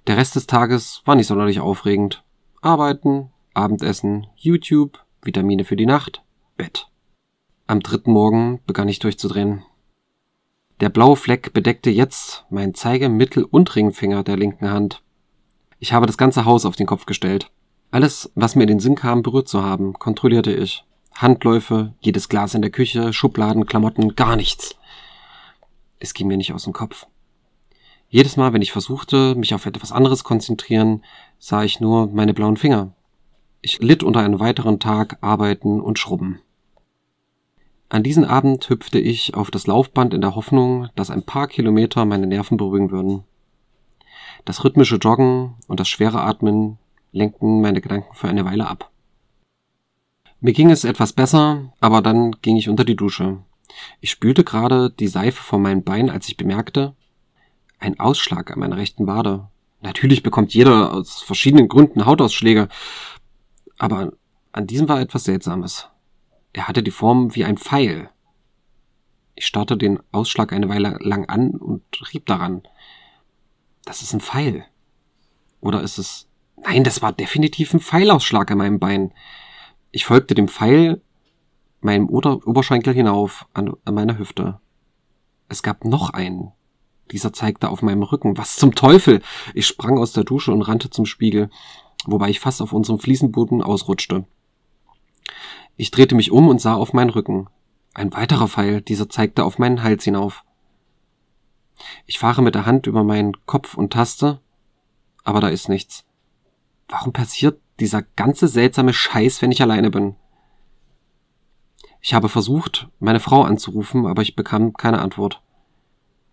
Der 0.08 0.16
Rest 0.16 0.38
des 0.38 0.48
Tages 0.48 1.02
war 1.04 1.16
nicht 1.16 1.28
sonderlich 1.28 1.60
aufregend. 1.60 2.24
Arbeiten, 2.62 3.30
Abendessen, 3.54 4.28
YouTube, 4.38 5.04
Vitamine 5.22 5.66
für 5.66 5.76
die 5.76 5.86
Nacht, 5.86 6.24
Bett. 6.56 6.88
Am 7.68 7.82
dritten 7.82 8.14
Morgen 8.14 8.62
begann 8.66 8.88
ich 8.88 9.00
durchzudrehen. 9.00 9.66
Der 10.80 10.88
blaue 10.88 11.18
Fleck 11.18 11.52
bedeckte 11.52 11.90
jetzt 11.90 12.46
meinen 12.50 12.74
Zeige-, 12.74 13.10
Mittel- 13.10 13.44
und 13.44 13.76
Ringfinger 13.76 14.24
der 14.24 14.38
linken 14.38 14.72
Hand. 14.72 15.04
Ich 15.80 15.92
habe 15.92 16.06
das 16.06 16.18
ganze 16.18 16.46
Haus 16.46 16.64
auf 16.64 16.78
den 16.78 16.88
Kopf 16.88 17.06
gestellt. 17.06 17.52
Alles, 17.92 18.32
was 18.36 18.56
mir 18.56 18.64
in 18.64 18.70
den 18.70 18.80
Sinn 18.80 18.96
kam, 18.96 19.24
berührt 19.24 19.50
zu 19.50 19.62
haben, 19.62 19.92
kontrollierte 19.92 20.54
ich. 20.54 20.86
Handläufe, 21.16 21.94
jedes 22.00 22.30
Glas 22.30 22.54
in 22.54 22.62
der 22.62 22.72
Küche, 22.72 23.14
Schubladen, 23.14 23.66
Klamotten, 23.66 24.16
gar 24.16 24.36
nichts. 24.36 24.76
Es 26.00 26.14
ging 26.14 26.28
mir 26.28 26.38
nicht 26.38 26.54
aus 26.54 26.64
dem 26.64 26.74
Kopf. 26.74 27.08
Jedes 28.08 28.38
Mal, 28.38 28.54
wenn 28.54 28.62
ich 28.62 28.72
versuchte, 28.72 29.36
mich 29.36 29.54
auf 29.54 29.66
etwas 29.66 29.92
anderes 29.92 30.24
konzentrieren, 30.24 31.04
sah 31.38 31.64
ich 31.64 31.80
nur 31.80 32.08
meine 32.08 32.34
blauen 32.34 32.58
Finger. 32.58 32.94
Ich 33.62 33.80
litt 33.80 34.04
unter 34.04 34.22
einem 34.22 34.40
weiteren 34.40 34.80
Tag 34.80 35.18
Arbeiten 35.22 35.82
und 35.82 36.00
Schrubben. 36.00 36.40
An 37.90 38.04
diesem 38.04 38.24
Abend 38.24 38.70
hüpfte 38.70 39.00
ich 39.00 39.34
auf 39.34 39.52
das 39.52 39.68
Laufband 39.68 40.14
in 40.14 40.22
der 40.22 40.36
Hoffnung, 40.36 40.90
dass 40.96 41.10
ein 41.10 41.24
paar 41.24 41.48
Kilometer 41.48 42.06
meine 42.06 42.28
Nerven 42.28 42.58
beruhigen 42.58 42.92
würden. 42.92 43.24
Das 44.46 44.64
rhythmische 44.64 44.96
Joggen 44.98 45.56
und 45.68 45.80
das 45.80 45.90
schwere 45.90 46.22
Atmen 46.22 46.78
lenkten 47.12 47.62
meine 47.62 47.82
Gedanken 47.82 48.14
für 48.14 48.30
eine 48.30 48.46
Weile 48.46 48.68
ab. 48.68 48.92
Mir 50.42 50.54
ging 50.54 50.72
es 50.72 50.84
etwas 50.84 51.14
besser, 51.14 51.74
aber 51.80 52.02
dann 52.02 52.32
ging 52.42 52.56
ich 52.56 52.70
unter 52.70 52.86
die 52.86 52.96
Dusche. 52.96 53.40
Ich 54.00 54.12
spülte 54.12 54.44
gerade 54.44 54.90
die 54.90 55.08
Seife 55.08 55.42
vor 55.42 55.60
meinem 55.60 55.84
Bein, 55.84 56.10
als 56.10 56.28
ich 56.28 56.38
bemerkte, 56.38 56.96
ein 57.80 58.00
Ausschlag 58.00 58.52
an 58.52 58.60
meiner 58.60 58.78
rechten 58.78 59.08
Wade. 59.08 59.48
Natürlich 59.82 60.24
bekommt 60.24 60.54
jeder 60.54 60.94
aus 60.94 61.22
verschiedenen 61.22 61.68
Gründen 61.68 62.06
Hautausschläge, 62.06 62.68
aber 63.78 64.12
an 64.52 64.68
diesem 64.68 64.90
war 64.90 65.00
etwas 65.00 65.26
Seltsames. 65.26 65.88
Er 66.54 66.68
hatte 66.68 66.84
die 66.84 66.92
Form 66.92 67.36
wie 67.36 67.46
ein 67.46 67.58
Pfeil. 67.58 68.10
Ich 69.36 69.46
starrte 69.46 69.78
den 69.78 70.00
Ausschlag 70.12 70.52
eine 70.52 70.68
Weile 70.68 70.98
lang 71.00 71.26
an 71.30 71.52
und 71.52 71.84
rieb 72.14 72.26
daran. 72.26 72.64
Das 73.86 74.02
ist 74.02 74.14
ein 74.14 74.20
Pfeil. 74.20 74.66
Oder 75.62 75.82
ist 75.82 75.98
es... 75.98 76.28
Nein, 76.62 76.84
das 76.84 77.02
war 77.02 77.14
definitiv 77.14 77.74
ein 77.74 77.80
Pfeilausschlag 77.80 78.52
an 78.52 78.58
meinem 78.58 78.80
Bein. 78.80 79.14
Ich 79.92 80.06
folgte 80.06 80.36
dem 80.36 80.48
Pfeil 80.48 81.02
meinem 81.82 82.10
Ober 82.10 82.46
Oberschenkel 82.46 82.94
hinauf 82.94 83.48
an, 83.54 83.74
an 83.86 83.94
meiner 83.94 84.18
Hüfte. 84.18 84.60
Es 85.48 85.64
gab 85.64 85.86
noch 85.86 86.12
einen. 86.12 86.52
Dieser 87.12 87.34
zeigte 87.34 87.70
auf 87.70 87.82
meinem 87.82 88.04
Rücken. 88.04 88.38
Was 88.38 88.58
zum 88.58 88.76
Teufel? 88.76 89.22
Ich 89.56 89.66
sprang 89.66 89.98
aus 89.98 90.14
der 90.14 90.24
Dusche 90.24 90.52
und 90.52 90.62
rannte 90.62 90.92
zum 90.92 91.06
Spiegel, 91.06 91.50
wobei 92.06 92.30
ich 92.30 92.40
fast 92.40 92.62
auf 92.62 92.72
unserem 92.72 93.00
Fliesenboden 93.00 93.64
ausrutschte. 93.64 94.26
Ich 95.76 95.90
drehte 95.90 96.14
mich 96.14 96.32
um 96.32 96.50
und 96.50 96.62
sah 96.62 96.76
auf 96.76 96.94
meinen 96.94 97.10
Rücken. 97.10 97.48
Ein 97.96 98.14
weiterer 98.14 98.48
Pfeil, 98.48 98.82
dieser 98.82 99.10
zeigte 99.10 99.44
auf 99.44 99.58
meinen 99.58 99.82
Hals 99.82 100.04
hinauf. 100.04 100.44
Ich 102.06 102.20
fahre 102.20 102.44
mit 102.44 102.54
der 102.54 102.66
Hand 102.66 102.86
über 102.86 103.04
meinen 103.04 103.34
Kopf 103.46 103.76
und 103.76 103.94
taste, 103.94 104.40
aber 105.24 105.40
da 105.40 105.48
ist 105.48 105.70
nichts. 105.70 106.06
Warum 106.88 107.14
passiert 107.14 107.60
dieser 107.80 108.02
ganze 108.02 108.48
seltsame 108.48 108.94
Scheiß, 108.94 109.42
wenn 109.42 109.52
ich 109.52 109.62
alleine 109.62 109.90
bin? 109.90 110.16
Ich 112.02 112.14
habe 112.14 112.30
versucht, 112.30 112.88
meine 113.00 113.20
Frau 113.20 113.44
anzurufen, 113.44 114.06
aber 114.06 114.22
ich 114.22 114.36
bekam 114.36 114.74
keine 114.74 115.00
Antwort. 115.00 115.42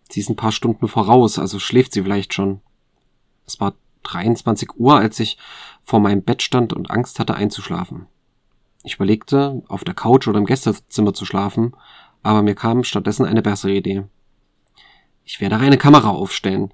Sie 0.08 0.20
ist 0.20 0.28
ein 0.28 0.36
paar 0.36 0.52
Stunden 0.52 0.86
voraus, 0.86 1.38
also 1.38 1.58
schläft 1.58 1.92
sie 1.92 2.02
vielleicht 2.02 2.34
schon. 2.34 2.60
Es 3.46 3.60
war 3.60 3.74
23 4.04 4.76
Uhr, 4.76 4.96
als 4.96 5.18
ich 5.18 5.38
vor 5.82 6.00
meinem 6.00 6.22
Bett 6.22 6.42
stand 6.42 6.72
und 6.72 6.90
Angst 6.90 7.18
hatte 7.18 7.34
einzuschlafen. 7.34 8.06
Ich 8.84 8.94
überlegte, 8.94 9.62
auf 9.66 9.82
der 9.82 9.94
Couch 9.94 10.28
oder 10.28 10.38
im 10.38 10.46
Gästezimmer 10.46 11.12
zu 11.12 11.24
schlafen, 11.24 11.74
aber 12.22 12.42
mir 12.42 12.54
kam 12.54 12.84
stattdessen 12.84 13.26
eine 13.26 13.42
bessere 13.42 13.72
Idee. 13.72 14.04
Ich 15.24 15.40
werde 15.40 15.56
eine 15.56 15.76
Kamera 15.76 16.10
aufstellen. 16.10 16.72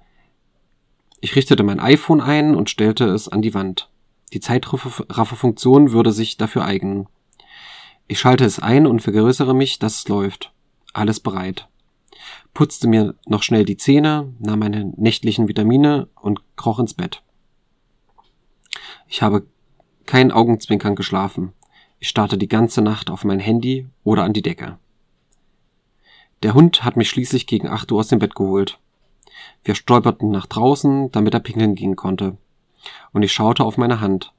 Ich 1.21 1.35
richtete 1.35 1.63
mein 1.63 1.79
iPhone 1.79 2.21
ein 2.21 2.55
und 2.55 2.69
stellte 2.69 3.05
es 3.05 3.27
an 3.29 3.41
die 3.41 3.55
Wand. 3.55 3.89
Die 4.33 4.39
Zeitrafferfunktion 4.39 5.91
würde 5.91 6.11
sich 6.11 6.37
dafür 6.37 6.65
eignen. 6.65 7.07
Ich 8.07 8.19
schalte 8.19 8.45
es 8.45 8.59
ein 8.59 8.87
und 8.87 9.01
vergrößere 9.01 9.53
mich, 9.53 9.77
dass 9.77 9.99
es 9.99 10.07
läuft. 10.07 10.51
Alles 10.91 11.19
bereit. 11.19 11.67
Putzte 12.55 12.87
mir 12.87 13.13
noch 13.27 13.43
schnell 13.43 13.63
die 13.63 13.77
Zähne, 13.77 14.33
nahm 14.39 14.59
meine 14.59 14.85
nächtlichen 14.97 15.47
Vitamine 15.47 16.07
und 16.15 16.41
kroch 16.55 16.79
ins 16.79 16.95
Bett. 16.95 17.21
Ich 19.07 19.21
habe 19.21 19.45
kein 20.07 20.31
Augenzwinkern 20.31 20.95
geschlafen. 20.95 21.53
Ich 21.99 22.09
starrte 22.09 22.39
die 22.39 22.47
ganze 22.47 22.81
Nacht 22.81 23.11
auf 23.11 23.23
mein 23.23 23.39
Handy 23.39 23.87
oder 24.03 24.23
an 24.23 24.33
die 24.33 24.41
Decke. 24.41 24.79
Der 26.41 26.55
Hund 26.55 26.83
hat 26.83 26.97
mich 26.97 27.09
schließlich 27.09 27.45
gegen 27.45 27.67
acht 27.67 27.91
Uhr 27.91 27.99
aus 27.99 28.07
dem 28.07 28.19
Bett 28.19 28.33
geholt. 28.33 28.79
Wir 29.63 29.75
stolperten 29.75 30.31
nach 30.31 30.47
draußen, 30.47 31.11
damit 31.11 31.35
er 31.35 31.39
pinkeln 31.39 31.75
gehen 31.75 31.95
konnte. 31.95 32.37
Und 33.11 33.23
ich 33.23 33.33
schaute 33.33 33.63
auf 33.63 33.77
meine 33.77 34.01
Hand. 34.01 34.33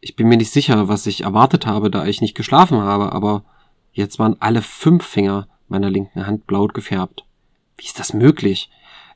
Ich 0.00 0.16
bin 0.16 0.28
mir 0.28 0.36
nicht 0.36 0.50
sicher, 0.50 0.88
was 0.88 1.06
ich 1.06 1.22
erwartet 1.22 1.66
habe, 1.66 1.90
da 1.90 2.06
ich 2.06 2.20
nicht 2.20 2.34
geschlafen 2.34 2.80
habe, 2.80 3.12
aber 3.12 3.44
jetzt 3.92 4.18
waren 4.18 4.36
alle 4.40 4.62
fünf 4.62 5.04
Finger 5.04 5.48
meiner 5.68 5.90
linken 5.90 6.26
Hand 6.26 6.46
blau 6.46 6.66
gefärbt. 6.66 7.24
Wie 7.76 7.86
ist 7.86 7.98
das 7.98 8.14
möglich? 8.14 8.70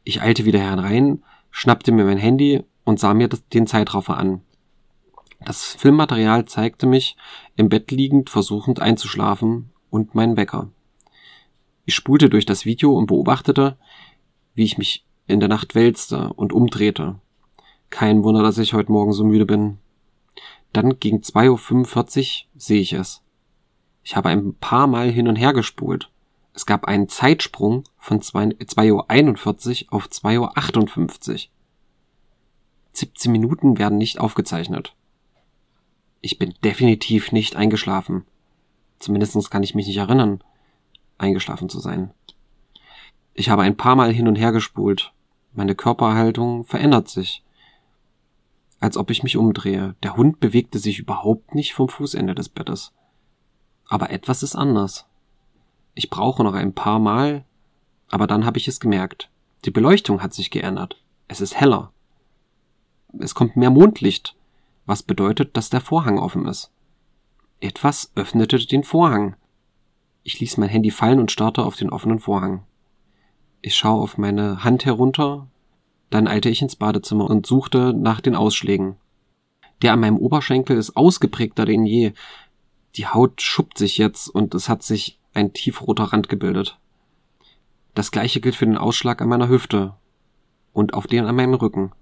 Ich 0.05 0.21
eilte 0.21 0.45
wieder 0.45 0.61
herein, 0.61 1.23
schnappte 1.51 1.93
mir 1.93 2.05
mein 2.05 2.19
Handy 2.19 2.65
und 2.85 3.01
sah 3.01 3.15
mir 3.15 3.29
den 3.29 3.67
Zeitraffer 3.67 4.19
an. 4.19 4.43
Das 5.45 5.75
Filmmaterial 5.75 6.47
zeigte 6.47 6.87
mich 6.87 7.17
im 7.57 7.69
Bett 7.69 7.91
liegend 7.91 8.31
versuchend 8.31 8.81
einzuschlafen 8.81 9.71
und 9.91 10.15
meinen 10.15 10.37
Wecker. 10.37 10.71
Ich 11.85 11.95
spulte 11.95 12.31
durch 12.31 12.47
das 12.47 12.65
Video 12.65 12.97
und 12.97 13.07
beobachtete, 13.07 13.77
wie 14.55 14.65
ich 14.65 14.79
mich 14.79 15.05
in 15.27 15.41
der 15.41 15.49
Nacht 15.49 15.75
wälzte 15.75 16.33
und 16.33 16.53
umdrehte. 16.53 17.17
Kein 17.95 18.25
Wunder, 18.25 18.43
dass 18.43 18.59
ich 18.59 18.75
heute 18.75 18.91
Morgen 18.91 19.13
so 19.13 19.23
müde 19.23 19.47
bin. 19.47 19.79
Dann 20.73 20.99
gegen 20.99 21.19
2.45 21.19 22.19
Uhr 22.19 22.61
sehe 22.61 22.81
ich 22.81 22.93
es. 22.93 23.23
Ich 24.03 24.17
habe 24.17 24.31
ein 24.31 24.55
paar 24.57 24.89
Mal 24.89 25.13
hin 25.13 25.29
und 25.29 25.37
her 25.37 25.53
gespult. 25.53 26.11
Es 26.55 26.67
gab 26.67 26.87
einen 26.87 27.09
Zeitsprung 27.09 27.85
von 27.97 28.21
2.41 28.21 29.85
Uhr 29.85 29.93
auf 29.93 30.07
2.58 30.07 31.31
Uhr. 31.31 31.39
17 32.95 33.31
Minuten 33.31 33.79
werden 33.79 33.97
nicht 33.97 34.19
aufgezeichnet. 34.19 34.97
Ich 36.21 36.37
bin 36.37 36.53
definitiv 36.65 37.31
nicht 37.31 37.55
eingeschlafen. 37.55 38.25
Zumindest 38.99 39.53
kann 39.53 39.63
ich 39.63 39.77
mich 39.77 39.87
nicht 39.87 39.99
erinnern, 39.99 40.43
eingeschlafen 41.17 41.69
zu 41.69 41.79
sein. 41.79 42.11
Ich 43.35 43.51
habe 43.51 43.63
ein 43.63 43.77
paar 43.77 43.95
Mal 43.95 44.13
hin 44.13 44.27
und 44.27 44.35
her 44.35 44.51
gespult. 44.51 45.13
Meine 45.53 45.77
Körperhaltung 45.77 46.65
verändert 46.65 47.09
sich 47.09 47.44
als 48.81 48.97
ob 48.97 49.11
ich 49.11 49.23
mich 49.23 49.37
umdrehe. 49.37 49.95
Der 50.03 50.17
Hund 50.17 50.41
bewegte 50.41 50.79
sich 50.79 50.99
überhaupt 50.99 51.55
nicht 51.55 51.75
vom 51.75 51.89
Fußende 51.89 52.35
des 52.35 52.49
Bettes. 52.49 52.93
Aber 53.89 54.11
etwas 54.11 54.43
ist 54.43 54.57
anders. 54.57 55.07
Ich 55.95 56.11
brauche 56.11 56.43
noch 56.43 56.55
ein 56.55 56.75
paar 56.75 56.99
Mal, 56.99 57.45
aber 58.09 58.27
dann 58.27 58.45
habe 58.45 58.59
ich 58.59 58.69
es 58.69 58.81
gemerkt. 58.81 59.31
Die 59.65 59.71
Beleuchtung 59.71 60.23
hat 60.23 60.35
sich 60.35 60.51
geändert. 60.51 61.03
Es 61.29 61.41
ist 61.41 61.55
heller. 61.59 61.93
Es 63.19 63.35
kommt 63.35 63.57
mehr 63.57 63.71
Mondlicht, 63.71 64.37
was 64.87 65.03
bedeutet, 65.03 65.57
dass 65.57 65.71
der 65.71 65.81
Vorhang 65.81 66.19
offen 66.19 66.47
ist. 66.47 66.71
Etwas 67.61 68.11
öffnete 68.15 68.59
den 68.59 68.85
Vorhang. 68.85 69.37
Ich 70.23 70.41
ließ 70.41 70.57
mein 70.57 70.69
Handy 70.69 70.91
fallen 70.91 71.21
und 71.21 71.31
starrte 71.31 71.65
auf 71.65 71.77
den 71.77 71.91
offenen 71.91 72.19
Vorhang. 72.19 72.65
Ich 73.63 73.77
schaue 73.77 74.03
auf 74.03 74.19
meine 74.19 74.65
Hand 74.65 74.85
herunter, 74.85 75.49
dann 76.11 76.29
eilte 76.29 76.49
ich 76.49 76.63
ins 76.63 76.77
Badezimmer 76.77 77.29
und 77.29 77.47
suchte 77.47 77.93
nach 77.93 78.21
den 78.21 78.35
Ausschlägen. 78.35 78.97
Der 79.83 79.93
an 79.93 80.01
meinem 80.01 80.17
Oberschenkel 80.17 80.77
ist 80.77 80.97
ausgeprägter 80.97 81.65
denn 81.65 81.85
je. 81.85 82.13
Die 82.97 83.07
Haut 83.07 83.43
schuppt 83.43 83.79
sich 83.79 83.99
jetzt 83.99 84.29
und 84.29 84.55
es 84.55 84.69
hat 84.69 84.83
sich 84.83 85.19
ein 85.35 85.53
tiefroter 85.53 86.05
Rand 86.05 86.29
gebildet. 86.29 86.79
Das 87.95 88.11
gleiche 88.11 88.41
gilt 88.41 88.57
für 88.57 88.67
den 88.67 88.79
Ausschlag 88.79 89.21
an 89.21 89.29
meiner 89.29 89.49
Hüfte 89.49 89.95
und 90.73 90.95
auf 90.95 91.07
den 91.07 91.27
an 91.27 91.37
meinem 91.37 91.55
Rücken. 91.55 91.93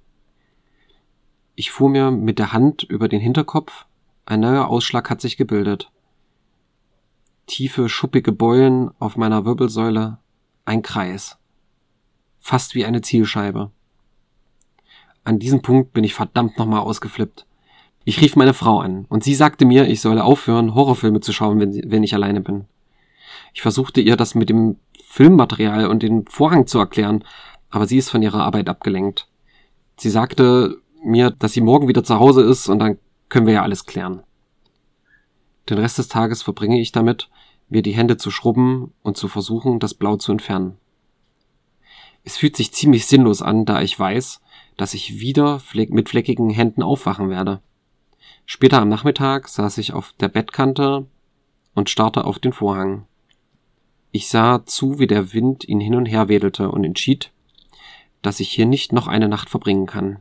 Ich 1.54 1.70
fuhr 1.70 1.90
mir 1.90 2.10
mit 2.10 2.38
der 2.38 2.52
Hand 2.52 2.82
über 2.82 3.08
den 3.08 3.20
Hinterkopf, 3.20 3.86
ein 4.24 4.40
neuer 4.40 4.68
Ausschlag 4.68 5.10
hat 5.10 5.20
sich 5.20 5.36
gebildet. 5.36 5.90
Tiefe, 7.46 7.88
schuppige 7.88 8.32
Beulen 8.32 8.90
auf 8.98 9.16
meiner 9.16 9.44
Wirbelsäule, 9.44 10.18
ein 10.64 10.82
Kreis. 10.82 11.38
Fast 12.40 12.74
wie 12.74 12.84
eine 12.84 13.02
Zielscheibe. 13.02 13.70
An 15.24 15.38
diesem 15.38 15.62
Punkt 15.62 15.92
bin 15.92 16.04
ich 16.04 16.14
verdammt 16.14 16.58
nochmal 16.58 16.80
ausgeflippt. 16.80 17.46
Ich 18.04 18.20
rief 18.20 18.34
meine 18.34 18.54
Frau 18.54 18.80
an 18.80 19.06
und 19.08 19.22
sie 19.22 19.34
sagte 19.34 19.64
mir, 19.64 19.88
ich 19.88 20.00
solle 20.00 20.24
aufhören, 20.24 20.74
Horrorfilme 20.74 21.20
zu 21.20 21.32
schauen, 21.32 21.60
wenn, 21.60 21.90
wenn 21.90 22.02
ich 22.02 22.14
alleine 22.14 22.40
bin. 22.40 22.64
Ich 23.54 23.62
versuchte 23.62 24.00
ihr 24.00 24.16
das 24.16 24.34
mit 24.34 24.48
dem 24.48 24.76
Filmmaterial 25.04 25.86
und 25.86 26.02
den 26.02 26.26
Vorhang 26.26 26.66
zu 26.66 26.78
erklären, 26.78 27.24
aber 27.70 27.86
sie 27.86 27.98
ist 27.98 28.10
von 28.10 28.22
ihrer 28.22 28.42
Arbeit 28.42 28.68
abgelenkt. 28.68 29.28
Sie 29.96 30.10
sagte 30.10 30.78
mir, 31.04 31.30
dass 31.30 31.52
sie 31.52 31.60
morgen 31.60 31.86
wieder 31.86 32.02
zu 32.02 32.18
Hause 32.18 32.42
ist 32.42 32.68
und 32.68 32.80
dann 32.80 32.98
können 33.28 33.46
wir 33.46 33.54
ja 33.54 33.62
alles 33.62 33.86
klären. 33.86 34.22
Den 35.68 35.78
Rest 35.78 35.98
des 35.98 36.08
Tages 36.08 36.42
verbringe 36.42 36.80
ich 36.80 36.92
damit, 36.92 37.28
mir 37.68 37.82
die 37.82 37.92
Hände 37.92 38.16
zu 38.16 38.30
schrubben 38.30 38.92
und 39.02 39.16
zu 39.16 39.28
versuchen, 39.28 39.78
das 39.78 39.94
Blau 39.94 40.16
zu 40.16 40.32
entfernen. 40.32 40.76
Es 42.24 42.36
fühlt 42.36 42.56
sich 42.56 42.72
ziemlich 42.72 43.06
sinnlos 43.06 43.42
an, 43.42 43.64
da 43.64 43.80
ich 43.80 43.98
weiß, 43.98 44.40
dass 44.76 44.94
ich 44.94 45.20
wieder 45.20 45.60
mit 45.74 46.08
fleckigen 46.08 46.50
Händen 46.50 46.82
aufwachen 46.82 47.28
werde. 47.28 47.60
Später 48.46 48.80
am 48.80 48.88
Nachmittag 48.88 49.48
saß 49.48 49.78
ich 49.78 49.92
auf 49.92 50.12
der 50.20 50.28
Bettkante 50.28 51.06
und 51.74 51.90
starrte 51.90 52.24
auf 52.24 52.38
den 52.38 52.52
Vorhang. 52.52 53.06
Ich 54.10 54.28
sah 54.28 54.64
zu, 54.66 54.98
wie 54.98 55.06
der 55.06 55.32
Wind 55.32 55.66
ihn 55.66 55.80
hin 55.80 55.94
und 55.94 56.06
her 56.06 56.28
wedelte 56.28 56.70
und 56.70 56.84
entschied, 56.84 57.32
dass 58.20 58.40
ich 58.40 58.50
hier 58.50 58.66
nicht 58.66 58.92
noch 58.92 59.06
eine 59.06 59.28
Nacht 59.28 59.48
verbringen 59.48 59.86
kann. 59.86 60.18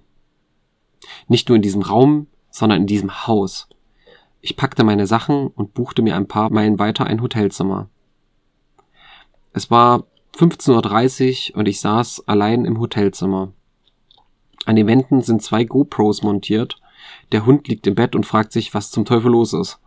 Nicht 1.28 1.50
nur 1.50 1.56
in 1.56 1.62
diesem 1.62 1.82
Raum, 1.82 2.28
sondern 2.50 2.82
in 2.82 2.88
diesem 2.88 3.28
Haus. 3.28 3.68
Ich 4.40 4.56
packte 4.56 4.84
meine 4.84 5.08
Sachen 5.08 5.48
und 5.48 5.74
buchte 5.74 6.02
mir 6.02 6.16
ein 6.16 6.28
paar 6.28 6.52
Meilen 6.52 6.80
weiter 6.80 7.06
ein 7.06 7.22
Hotelzimmer. 7.22 7.90
Es 9.54 9.70
war 9.70 10.06
15.30 10.38 11.52
Uhr 11.52 11.58
und 11.58 11.68
ich 11.68 11.80
saß 11.82 12.28
allein 12.28 12.66
im 12.66 12.80
Hotelzimmer. 12.80 13.52
An 14.66 14.76
den 14.76 14.88
Wänden 14.88 15.22
sind 15.22 15.42
zwei 15.42 15.64
GoPros 15.64 16.22
montiert. 16.22 16.80
Der 17.32 17.46
Hund 17.46 17.68
liegt 17.68 17.88
im 17.88 17.96
Bett 17.96 18.16
und 18.16 18.26
fragt 18.26 18.52
sich, 18.52 18.74
was 18.74 18.92
zum 18.92 19.06
Teufel 19.06 19.32
los 19.32 19.54
ist. 19.54 19.80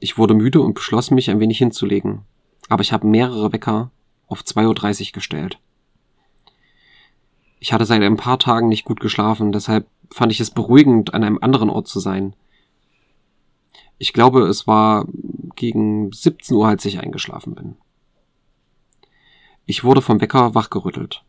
Ich 0.00 0.18
wurde 0.18 0.34
müde 0.34 0.60
und 0.60 0.74
beschloss 0.74 1.10
mich 1.10 1.30
ein 1.30 1.40
wenig 1.40 1.58
hinzulegen. 1.58 2.22
Aber 2.68 2.82
ich 2.82 2.92
habe 2.92 3.06
mehrere 3.06 3.52
Wecker 3.52 3.90
auf 4.26 4.42
2.30 4.42 5.08
Uhr 5.08 5.12
gestellt. 5.12 5.58
Ich 7.58 7.72
hatte 7.72 7.86
seit 7.86 8.02
ein 8.02 8.16
paar 8.16 8.38
Tagen 8.38 8.68
nicht 8.68 8.84
gut 8.84 9.00
geschlafen, 9.00 9.52
deshalb 9.52 9.88
fand 10.12 10.30
ich 10.30 10.40
es 10.40 10.50
beruhigend, 10.50 11.14
an 11.14 11.24
einem 11.24 11.38
anderen 11.40 11.70
Ort 11.70 11.88
zu 11.88 12.00
sein. 12.00 12.36
Ich 13.98 14.12
glaube, 14.12 14.42
es 14.42 14.66
war 14.66 15.06
gegen 15.56 16.12
17 16.12 16.54
Uhr, 16.56 16.68
als 16.68 16.84
ich 16.84 17.00
eingeschlafen 17.00 17.54
bin. 17.54 17.76
Ich 19.64 19.84
wurde 19.84 20.02
vom 20.02 20.20
Wecker 20.20 20.54
wachgerüttelt. 20.54 21.24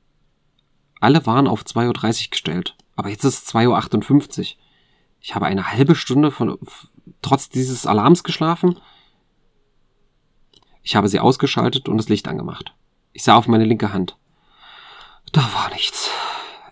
Alle 1.00 1.26
waren 1.26 1.48
auf 1.48 1.64
2.30 1.64 2.26
Uhr 2.26 2.32
gestellt. 2.32 2.76
Aber 2.96 3.10
jetzt 3.10 3.24
ist 3.24 3.44
es 3.44 3.56
2.58 3.56 4.40
Uhr. 4.40 4.46
Ich 5.22 5.36
habe 5.36 5.46
eine 5.46 5.72
halbe 5.72 5.96
Stunde 5.96 6.32
von, 6.32 6.58
trotz 7.22 7.50
dieses 7.50 7.86
Alarms 7.86 8.24
geschlafen. 8.24 8.80
Ich 10.84 10.96
habe 10.96 11.10
sie 11.10 11.20
ausgeschaltet 11.20 11.90
und 11.90 11.98
das 11.98 12.10
Licht 12.10 12.28
angemacht. 12.28 12.74
Ich 13.14 13.24
sah 13.24 13.36
auf 13.36 13.48
meine 13.48 13.66
linke 13.66 13.94
Hand. 13.94 14.18
Da 15.32 15.42
war 15.54 15.70
nichts. 15.72 16.10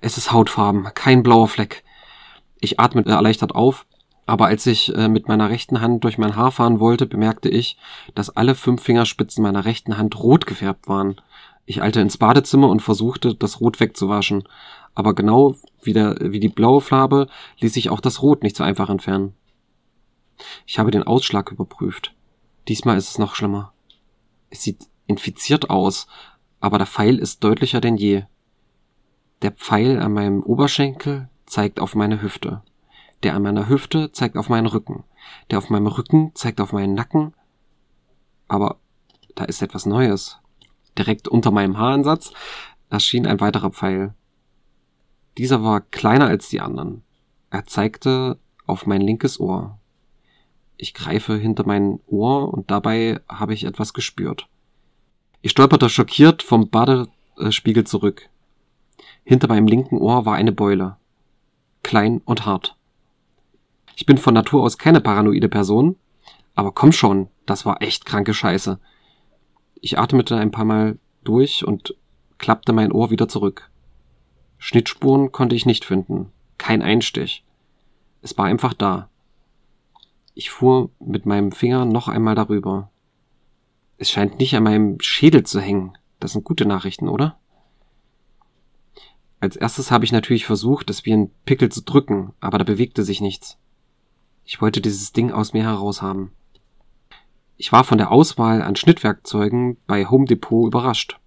Es 0.02 0.18
ist 0.18 0.32
Hautfarben, 0.32 0.86
kein 0.94 1.24
blauer 1.24 1.48
Fleck. 1.48 1.84
Ich 2.60 2.80
atmete 2.80 3.12
erleichtert 3.12 3.54
auf, 3.54 3.86
aber 4.26 4.46
als 4.46 4.66
ich 4.66 4.96
äh, 4.96 5.08
mit 5.08 5.28
meiner 5.28 5.50
rechten 5.50 5.82
Hand 5.82 6.04
durch 6.04 6.18
mein 6.18 6.36
Haar 6.36 6.52
fahren 6.52 6.80
wollte, 6.80 7.06
bemerkte 7.06 7.50
ich, 7.50 7.78
dass 8.16 8.30
alle 8.30 8.56
fünf 8.56 8.82
Fingerspitzen 8.82 9.44
meiner 9.44 9.66
rechten 9.66 9.98
Hand 9.98 10.18
rot 10.18 10.46
gefärbt 10.46 10.88
waren. 10.88 11.22
Ich 11.66 11.82
eilte 11.82 12.00
ins 12.00 12.18
Badezimmer 12.18 12.70
und 12.70 12.82
versuchte, 12.82 13.34
das 13.36 13.60
Rot 13.60 13.80
wegzuwaschen. 13.80 14.44
Aber 14.94 15.14
genau 15.14 15.56
wie, 15.82 15.94
der, 15.94 16.18
wie 16.20 16.40
die 16.40 16.50
blaue 16.50 16.82
Farbe 16.82 17.28
ließ 17.60 17.74
sich 17.74 17.90
auch 17.90 18.00
das 18.00 18.22
Rot 18.22 18.44
nicht 18.44 18.56
so 18.56 18.64
einfach 18.64 18.90
entfernen. 18.90 19.34
Ich 20.66 20.80
habe 20.80 20.92
den 20.92 21.04
Ausschlag 21.04 21.52
überprüft. 21.52 22.14
Diesmal 22.68 22.98
ist 22.98 23.10
es 23.10 23.18
noch 23.18 23.36
schlimmer. 23.36 23.74
Es 24.50 24.62
sieht 24.62 24.88
infiziert 25.08 25.70
aus, 25.70 26.08
aber 26.60 26.78
der 26.78 26.88
Pfeil 26.88 27.20
ist 27.20 27.44
deutlicher 27.44 27.82
denn 27.82 27.98
je. 27.98 28.24
Der 29.42 29.52
Pfeil 29.52 30.00
an 30.00 30.14
meinem 30.14 30.44
Oberschenkel 30.44 31.30
zeigt 31.46 31.80
auf 31.80 31.96
meine 31.96 32.22
Hüfte. 32.22 32.62
Der 33.24 33.36
an 33.36 33.44
meiner 33.44 33.70
Hüfte 33.70 34.12
zeigt 34.12 34.38
auf 34.38 34.50
meinen 34.50 34.68
Rücken. 34.68 35.04
Der 35.50 35.58
auf 35.58 35.70
meinem 35.70 35.88
Rücken 35.88 36.32
zeigt 36.36 36.62
auf 36.62 36.74
meinen 36.74 36.94
Nacken. 36.94 37.34
Aber 38.48 38.78
da 39.36 39.46
ist 39.46 39.62
etwas 39.62 39.86
Neues. 39.86 40.40
Direkt 40.98 41.28
unter 41.28 41.52
meinem 41.52 41.78
Haaransatz 41.78 42.32
erschien 42.90 43.28
ein 43.28 43.40
weiterer 43.40 43.72
Pfeil. 43.72 44.14
Dieser 45.38 45.64
war 45.64 45.82
kleiner 45.82 46.28
als 46.28 46.50
die 46.50 46.62
anderen. 46.62 47.04
Er 47.50 47.66
zeigte 47.66 48.40
auf 48.66 48.86
mein 48.86 49.02
linkes 49.02 49.40
Ohr. 49.40 49.80
Ich 50.78 50.94
greife 50.94 51.36
hinter 51.36 51.66
mein 51.66 52.00
Ohr 52.08 52.54
und 52.54 52.72
dabei 52.72 53.22
habe 53.28 53.54
ich 53.54 53.66
etwas 53.66 53.94
gespürt. 53.94 54.48
Ich 55.42 55.52
stolperte 55.52 55.90
schockiert 55.90 56.44
vom 56.44 56.70
Badespiegel 56.70 57.86
zurück. 57.86 58.30
Hinter 59.24 59.48
meinem 59.48 59.68
linken 59.68 59.98
Ohr 59.98 60.26
war 60.26 60.36
eine 60.36 60.52
Beule. 60.52 60.98
Klein 61.84 62.22
und 62.26 62.46
hart. 62.46 62.76
Ich 63.96 64.06
bin 64.06 64.18
von 64.18 64.34
Natur 64.34 64.64
aus 64.64 64.78
keine 64.78 65.02
paranoide 65.02 65.48
Person, 65.50 65.96
aber 66.56 66.72
komm 66.72 66.92
schon, 66.92 67.30
das 67.46 67.66
war 67.66 67.82
echt 67.82 68.06
kranke 68.06 68.34
Scheiße. 68.34 68.80
Ich 69.76 69.98
atmete 70.00 70.36
ein 70.38 70.52
paar 70.52 70.66
Mal 70.66 70.98
durch 71.24 71.66
und 71.66 71.96
klappte 72.38 72.74
mein 72.74 72.92
Ohr 72.92 73.12
wieder 73.12 73.28
zurück. 73.28 73.70
Schnittspuren 74.58 75.32
konnte 75.32 75.56
ich 75.56 75.66
nicht 75.66 75.86
finden. 75.86 76.32
Kein 76.58 76.82
Einstich. 76.82 77.44
Es 78.22 78.38
war 78.38 78.46
einfach 78.46 78.74
da. 78.74 79.10
Ich 80.34 80.50
fuhr 80.50 80.90
mit 81.00 81.26
meinem 81.26 81.52
Finger 81.52 81.86
noch 81.86 82.08
einmal 82.08 82.36
darüber. 82.36 82.90
Es 83.98 84.10
scheint 84.10 84.40
nicht 84.40 84.56
an 84.56 84.64
meinem 84.64 85.00
Schädel 85.00 85.44
zu 85.44 85.62
hängen. 85.62 85.98
Das 86.20 86.34
sind 86.34 86.44
gute 86.44 86.66
Nachrichten, 86.66 87.08
oder? 87.08 87.38
Als 89.40 89.56
erstes 89.56 89.92
habe 89.92 90.06
ich 90.06 90.12
natürlich 90.12 90.46
versucht, 90.46 90.90
es 90.90 91.06
wie 91.06 91.14
ein 91.14 91.30
Pickel 91.46 91.70
zu 91.70 91.84
drücken, 91.84 92.34
aber 92.40 92.58
da 92.58 92.64
bewegte 92.64 93.04
sich 93.04 93.22
nichts. 93.22 93.58
Ich 94.44 94.62
wollte 94.62 94.82
dieses 94.82 95.14
Ding 95.14 95.32
aus 95.32 95.54
mir 95.54 95.64
heraus 95.64 96.02
haben. 96.02 96.32
Ich 97.58 97.72
war 97.72 97.84
von 97.84 97.98
der 97.98 98.12
Auswahl 98.12 98.62
an 98.62 98.76
Schnittwerkzeugen 98.76 99.78
bei 99.88 100.06
Home 100.06 100.26
Depot 100.26 100.68
überrascht. 100.68 101.20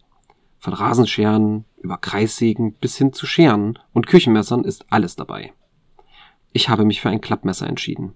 Von 0.58 0.74
Rasenscheren 0.74 1.64
über 1.80 1.96
Kreissägen 1.96 2.74
bis 2.74 2.96
hin 2.96 3.12
zu 3.12 3.26
Scheren 3.26 3.78
und 3.92 4.06
Küchenmessern 4.06 4.64
ist 4.64 4.84
alles 4.90 5.16
dabei. 5.16 5.52
Ich 6.52 6.68
habe 6.68 6.84
mich 6.84 7.00
für 7.00 7.08
ein 7.08 7.20
Klappmesser 7.20 7.66
entschieden. 7.66 8.14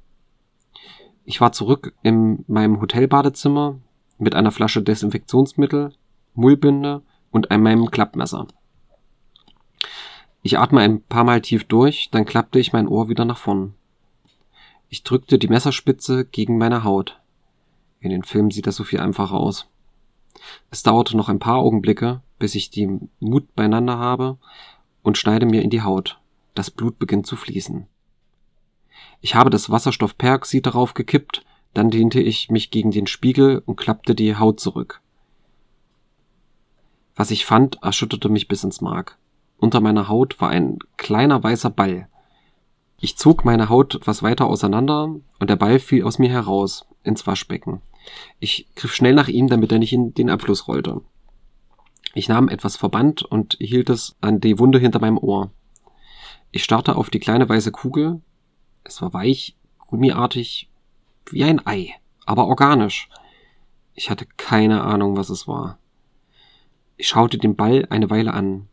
Ich 1.24 1.40
war 1.40 1.52
zurück 1.52 1.94
in 2.02 2.44
meinem 2.48 2.80
Hotelbadezimmer 2.80 3.78
mit 4.18 4.34
einer 4.34 4.50
Flasche 4.50 4.82
Desinfektionsmittel, 4.82 5.94
Mullbinde 6.34 7.02
und 7.30 7.50
einem 7.50 7.90
Klappmesser. 7.90 8.46
Ich 10.42 10.58
atme 10.58 10.80
ein 10.80 11.02
paar 11.02 11.24
Mal 11.24 11.40
tief 11.40 11.64
durch, 11.64 12.10
dann 12.10 12.24
klappte 12.24 12.58
ich 12.58 12.72
mein 12.72 12.88
Ohr 12.88 13.08
wieder 13.08 13.24
nach 13.24 13.38
vorn. 13.38 13.74
Ich 14.88 15.04
drückte 15.04 15.38
die 15.38 15.48
Messerspitze 15.48 16.24
gegen 16.26 16.58
meine 16.58 16.84
Haut. 16.84 17.21
In 18.02 18.10
den 18.10 18.24
Filmen 18.24 18.50
sieht 18.50 18.66
das 18.66 18.74
so 18.74 18.82
viel 18.82 18.98
einfacher 18.98 19.36
aus. 19.36 19.68
Es 20.70 20.82
dauerte 20.82 21.16
noch 21.16 21.28
ein 21.28 21.38
paar 21.38 21.58
Augenblicke, 21.58 22.20
bis 22.40 22.56
ich 22.56 22.68
die 22.70 22.98
Mut 23.20 23.54
beieinander 23.54 23.96
habe 23.96 24.38
und 25.02 25.16
schneide 25.16 25.46
mir 25.46 25.62
in 25.62 25.70
die 25.70 25.82
Haut. 25.82 26.20
Das 26.54 26.70
Blut 26.70 26.98
beginnt 26.98 27.26
zu 27.26 27.36
fließen. 27.36 27.86
Ich 29.20 29.36
habe 29.36 29.50
das 29.50 29.70
Wasserstoffperoxid 29.70 30.66
darauf 30.66 30.94
gekippt, 30.94 31.44
dann 31.74 31.90
dehnte 31.90 32.20
ich 32.20 32.50
mich 32.50 32.72
gegen 32.72 32.90
den 32.90 33.06
Spiegel 33.06 33.62
und 33.64 33.76
klappte 33.76 34.16
die 34.16 34.36
Haut 34.36 34.58
zurück. 34.58 35.00
Was 37.14 37.30
ich 37.30 37.46
fand, 37.46 37.78
erschütterte 37.82 38.28
mich 38.28 38.48
bis 38.48 38.64
ins 38.64 38.80
Mark. 38.80 39.16
Unter 39.58 39.80
meiner 39.80 40.08
Haut 40.08 40.40
war 40.40 40.48
ein 40.48 40.80
kleiner 40.96 41.40
weißer 41.40 41.70
Ball. 41.70 42.08
Ich 42.98 43.16
zog 43.16 43.44
meine 43.44 43.68
Haut 43.68 43.94
etwas 43.94 44.24
weiter 44.24 44.46
auseinander 44.46 45.14
und 45.38 45.50
der 45.50 45.56
Ball 45.56 45.78
fiel 45.78 46.02
aus 46.02 46.18
mir 46.18 46.30
heraus 46.30 46.84
ins 47.04 47.26
Waschbecken. 47.28 47.80
Ich 48.40 48.66
griff 48.74 48.94
schnell 48.94 49.14
nach 49.14 49.28
ihm, 49.28 49.48
damit 49.48 49.72
er 49.72 49.78
nicht 49.78 49.92
in 49.92 50.14
den 50.14 50.30
Abfluss 50.30 50.68
rollte. 50.68 51.00
Ich 52.14 52.28
nahm 52.28 52.48
etwas 52.48 52.76
Verband 52.76 53.22
und 53.22 53.56
hielt 53.58 53.88
es 53.88 54.16
an 54.20 54.40
die 54.40 54.58
Wunde 54.58 54.78
hinter 54.78 55.00
meinem 55.00 55.18
Ohr. 55.18 55.50
Ich 56.50 56.64
starrte 56.64 56.96
auf 56.96 57.08
die 57.08 57.20
kleine 57.20 57.48
weiße 57.48 57.72
Kugel. 57.72 58.20
Es 58.84 59.00
war 59.00 59.14
weich, 59.14 59.56
gummiartig, 59.86 60.68
wie 61.30 61.44
ein 61.44 61.66
Ei, 61.66 61.94
aber 62.26 62.46
organisch. 62.46 63.08
Ich 63.94 64.10
hatte 64.10 64.26
keine 64.36 64.82
Ahnung, 64.82 65.16
was 65.16 65.30
es 65.30 65.48
war. 65.48 65.78
Ich 66.96 67.08
schaute 67.08 67.38
den 67.38 67.56
Ball 67.56 67.86
eine 67.90 68.10
Weile 68.10 68.34
an. 68.34 68.68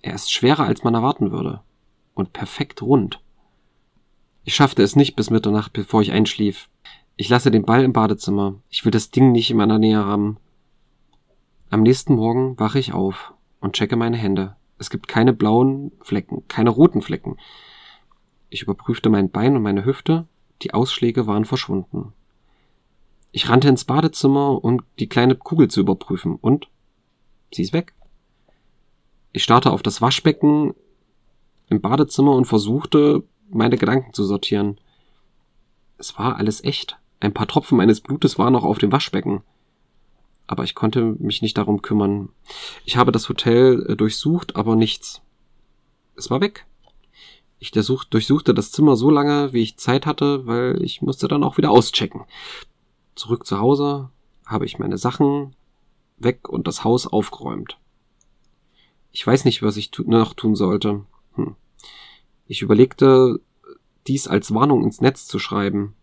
Er 0.00 0.14
ist 0.14 0.32
schwerer, 0.32 0.64
als 0.64 0.82
man 0.82 0.94
erwarten 0.94 1.30
würde. 1.30 1.60
Und 2.14 2.32
perfekt 2.32 2.82
rund. 2.82 3.20
Ich 4.44 4.54
schaffte 4.54 4.82
es 4.82 4.96
nicht 4.96 5.16
bis 5.16 5.30
Mitternacht, 5.30 5.72
bevor 5.72 6.02
ich 6.02 6.12
einschlief. 6.12 6.68
Ich 7.16 7.28
lasse 7.28 7.52
den 7.52 7.64
Ball 7.64 7.84
im 7.84 7.92
Badezimmer. 7.92 8.56
Ich 8.70 8.84
will 8.84 8.90
das 8.90 9.10
Ding 9.12 9.30
nicht 9.30 9.50
in 9.50 9.56
meiner 9.56 9.78
Nähe 9.78 10.04
haben. 10.04 10.38
Am 11.70 11.82
nächsten 11.82 12.16
Morgen 12.16 12.58
wache 12.58 12.80
ich 12.80 12.92
auf 12.92 13.34
und 13.60 13.74
checke 13.74 13.94
meine 13.96 14.16
Hände. 14.16 14.56
Es 14.78 14.90
gibt 14.90 15.06
keine 15.06 15.32
blauen 15.32 15.92
Flecken, 16.00 16.42
keine 16.48 16.70
roten 16.70 17.02
Flecken. 17.02 17.36
Ich 18.50 18.62
überprüfte 18.62 19.10
mein 19.10 19.30
Bein 19.30 19.54
und 19.56 19.62
meine 19.62 19.84
Hüfte. 19.84 20.26
Die 20.62 20.74
Ausschläge 20.74 21.26
waren 21.28 21.44
verschwunden. 21.44 22.12
Ich 23.30 23.48
rannte 23.48 23.68
ins 23.68 23.84
Badezimmer, 23.84 24.64
um 24.64 24.82
die 24.98 25.08
kleine 25.08 25.36
Kugel 25.36 25.68
zu 25.68 25.80
überprüfen. 25.80 26.34
Und 26.34 26.68
sie 27.52 27.62
ist 27.62 27.72
weg. 27.72 27.94
Ich 29.32 29.44
starrte 29.44 29.70
auf 29.70 29.82
das 29.82 30.00
Waschbecken 30.00 30.74
im 31.68 31.80
Badezimmer 31.80 32.32
und 32.32 32.46
versuchte, 32.46 33.22
meine 33.50 33.76
Gedanken 33.76 34.12
zu 34.12 34.24
sortieren. 34.24 34.80
Es 35.96 36.18
war 36.18 36.36
alles 36.36 36.62
echt. 36.64 36.98
Ein 37.24 37.32
paar 37.32 37.46
Tropfen 37.48 37.78
meines 37.78 38.02
Blutes 38.02 38.38
waren 38.38 38.52
noch 38.52 38.64
auf 38.64 38.76
dem 38.76 38.92
Waschbecken. 38.92 39.40
Aber 40.46 40.62
ich 40.62 40.74
konnte 40.74 41.16
mich 41.18 41.40
nicht 41.40 41.56
darum 41.56 41.80
kümmern. 41.80 42.28
Ich 42.84 42.98
habe 42.98 43.12
das 43.12 43.30
Hotel 43.30 43.86
äh, 43.88 43.96
durchsucht, 43.96 44.56
aber 44.56 44.76
nichts. 44.76 45.22
Es 46.16 46.30
war 46.30 46.42
weg. 46.42 46.66
Ich 47.58 47.70
durchsuchte 47.70 48.52
das 48.52 48.72
Zimmer 48.72 48.94
so 48.96 49.08
lange, 49.08 49.54
wie 49.54 49.62
ich 49.62 49.78
Zeit 49.78 50.04
hatte, 50.04 50.46
weil 50.46 50.82
ich 50.82 51.00
musste 51.00 51.26
dann 51.26 51.42
auch 51.44 51.56
wieder 51.56 51.70
auschecken. 51.70 52.24
Zurück 53.14 53.46
zu 53.46 53.58
Hause 53.58 54.10
habe 54.44 54.66
ich 54.66 54.78
meine 54.78 54.98
Sachen 54.98 55.56
weg 56.18 56.50
und 56.50 56.66
das 56.66 56.84
Haus 56.84 57.06
aufgeräumt. 57.06 57.78
Ich 59.12 59.26
weiß 59.26 59.46
nicht, 59.46 59.62
was 59.62 59.78
ich 59.78 59.90
noch 60.04 60.34
tun 60.34 60.56
sollte. 60.56 61.06
Hm. 61.36 61.56
Ich 62.46 62.60
überlegte, 62.60 63.40
dies 64.06 64.28
als 64.28 64.52
Warnung 64.52 64.84
ins 64.84 65.00
Netz 65.00 65.26
zu 65.26 65.38
schreiben. 65.38 65.94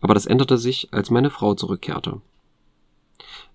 Aber 0.00 0.14
das 0.14 0.26
änderte 0.26 0.58
sich, 0.58 0.92
als 0.92 1.10
meine 1.10 1.30
Frau 1.30 1.54
zurückkehrte. 1.54 2.20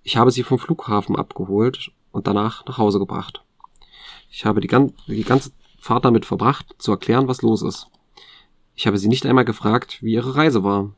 Ich 0.03 0.17
habe 0.17 0.31
sie 0.31 0.43
vom 0.43 0.59
Flughafen 0.59 1.15
abgeholt 1.15 1.91
und 2.11 2.27
danach 2.27 2.65
nach 2.65 2.77
Hause 2.77 2.99
gebracht. 2.99 3.43
Ich 4.31 4.45
habe 4.45 4.61
die, 4.61 4.67
gan 4.67 4.93
die 5.07 5.23
ganze 5.23 5.51
Fahrt 5.79 6.05
damit 6.05 6.25
verbracht, 6.25 6.75
zu 6.77 6.91
erklären, 6.91 7.27
was 7.27 7.41
los 7.41 7.61
ist. 7.61 7.87
Ich 8.75 8.87
habe 8.87 8.97
sie 8.97 9.07
nicht 9.07 9.25
einmal 9.25 9.45
gefragt, 9.45 10.01
wie 10.01 10.13
ihre 10.13 10.35
Reise 10.35 10.63
war. 10.63 10.91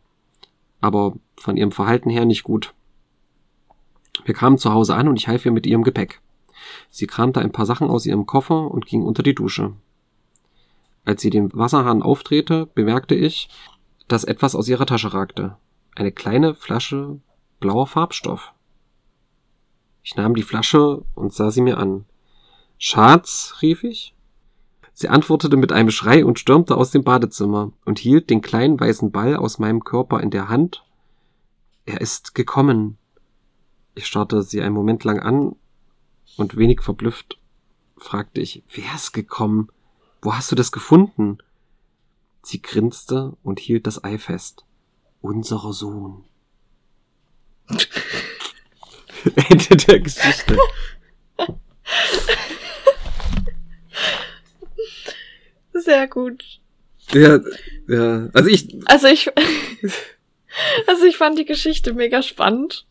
Aber 0.81 1.13
von 1.35 1.57
ihrem 1.57 1.71
Verhalten 1.71 2.09
her 2.09 2.25
nicht 2.25 2.43
gut. 2.43 2.73
Wir 4.25 4.33
kamen 4.33 4.57
zu 4.57 4.73
Hause 4.73 4.95
an 4.95 5.07
und 5.07 5.15
ich 5.15 5.27
half 5.27 5.45
ihr 5.45 5.51
mit 5.51 5.65
ihrem 5.65 5.83
Gepäck. 5.83 6.21
Sie 6.89 7.07
kramte 7.07 7.39
ein 7.39 7.51
paar 7.51 7.65
Sachen 7.65 7.89
aus 7.89 8.05
ihrem 8.05 8.25
Koffer 8.25 8.69
und 8.69 8.85
ging 8.85 9.03
unter 9.03 9.23
die 9.23 9.35
Dusche. 9.35 9.73
Als 11.05 11.21
sie 11.21 11.29
den 11.29 11.51
Wasserhahn 11.53 12.03
aufdrehte, 12.03 12.67
bemerkte 12.67 13.15
ich, 13.15 13.49
dass 14.11 14.23
etwas 14.23 14.55
aus 14.55 14.67
ihrer 14.67 14.85
Tasche 14.85 15.13
ragte. 15.13 15.57
Eine 15.95 16.11
kleine 16.11 16.53
Flasche 16.53 17.19
blauer 17.59 17.87
Farbstoff. 17.87 18.53
Ich 20.03 20.15
nahm 20.15 20.35
die 20.35 20.43
Flasche 20.43 21.03
und 21.13 21.33
sah 21.33 21.51
sie 21.51 21.61
mir 21.61 21.77
an. 21.77 22.05
Schatz, 22.77 23.55
rief 23.61 23.83
ich. 23.83 24.15
Sie 24.93 25.09
antwortete 25.09 25.57
mit 25.57 25.71
einem 25.71 25.91
Schrei 25.91 26.25
und 26.25 26.39
stürmte 26.39 26.75
aus 26.75 26.91
dem 26.91 27.03
Badezimmer 27.03 27.71
und 27.85 27.99
hielt 27.99 28.29
den 28.29 28.41
kleinen 28.41 28.79
weißen 28.79 29.11
Ball 29.11 29.35
aus 29.35 29.59
meinem 29.59 29.83
Körper 29.83 30.19
in 30.21 30.31
der 30.31 30.49
Hand. 30.49 30.83
Er 31.85 32.01
ist 32.01 32.35
gekommen. 32.35 32.97
Ich 33.93 34.07
starrte 34.07 34.41
sie 34.41 34.61
einen 34.61 34.75
Moment 34.75 35.03
lang 35.03 35.19
an 35.19 35.55
und 36.37 36.57
wenig 36.57 36.81
verblüfft 36.81 37.37
fragte 38.01 38.41
ich, 38.41 38.63
wer 38.73 38.95
ist 38.95 39.13
gekommen? 39.13 39.69
Wo 40.21 40.33
hast 40.33 40.51
du 40.51 40.55
das 40.55 40.71
gefunden? 40.71 41.37
Sie 42.43 42.61
grinste 42.61 43.37
und 43.43 43.59
hielt 43.59 43.87
das 43.87 44.03
Ei 44.03 44.17
fest. 44.17 44.65
Unser 45.21 45.73
Sohn. 45.73 46.25
Ende 49.49 49.77
der 49.77 49.99
Geschichte. 49.99 50.57
Sehr 55.73 56.07
gut. 56.07 56.43
Ja, 57.11 57.39
ja. 57.87 58.29
Also 58.33 58.49
ich, 58.49 58.75
Also 58.85 59.07
ich, 59.07 59.29
also 60.87 61.05
ich 61.05 61.17
fand 61.17 61.37
die 61.37 61.45
Geschichte 61.45 61.93
mega 61.93 62.21
spannend. 62.21 62.85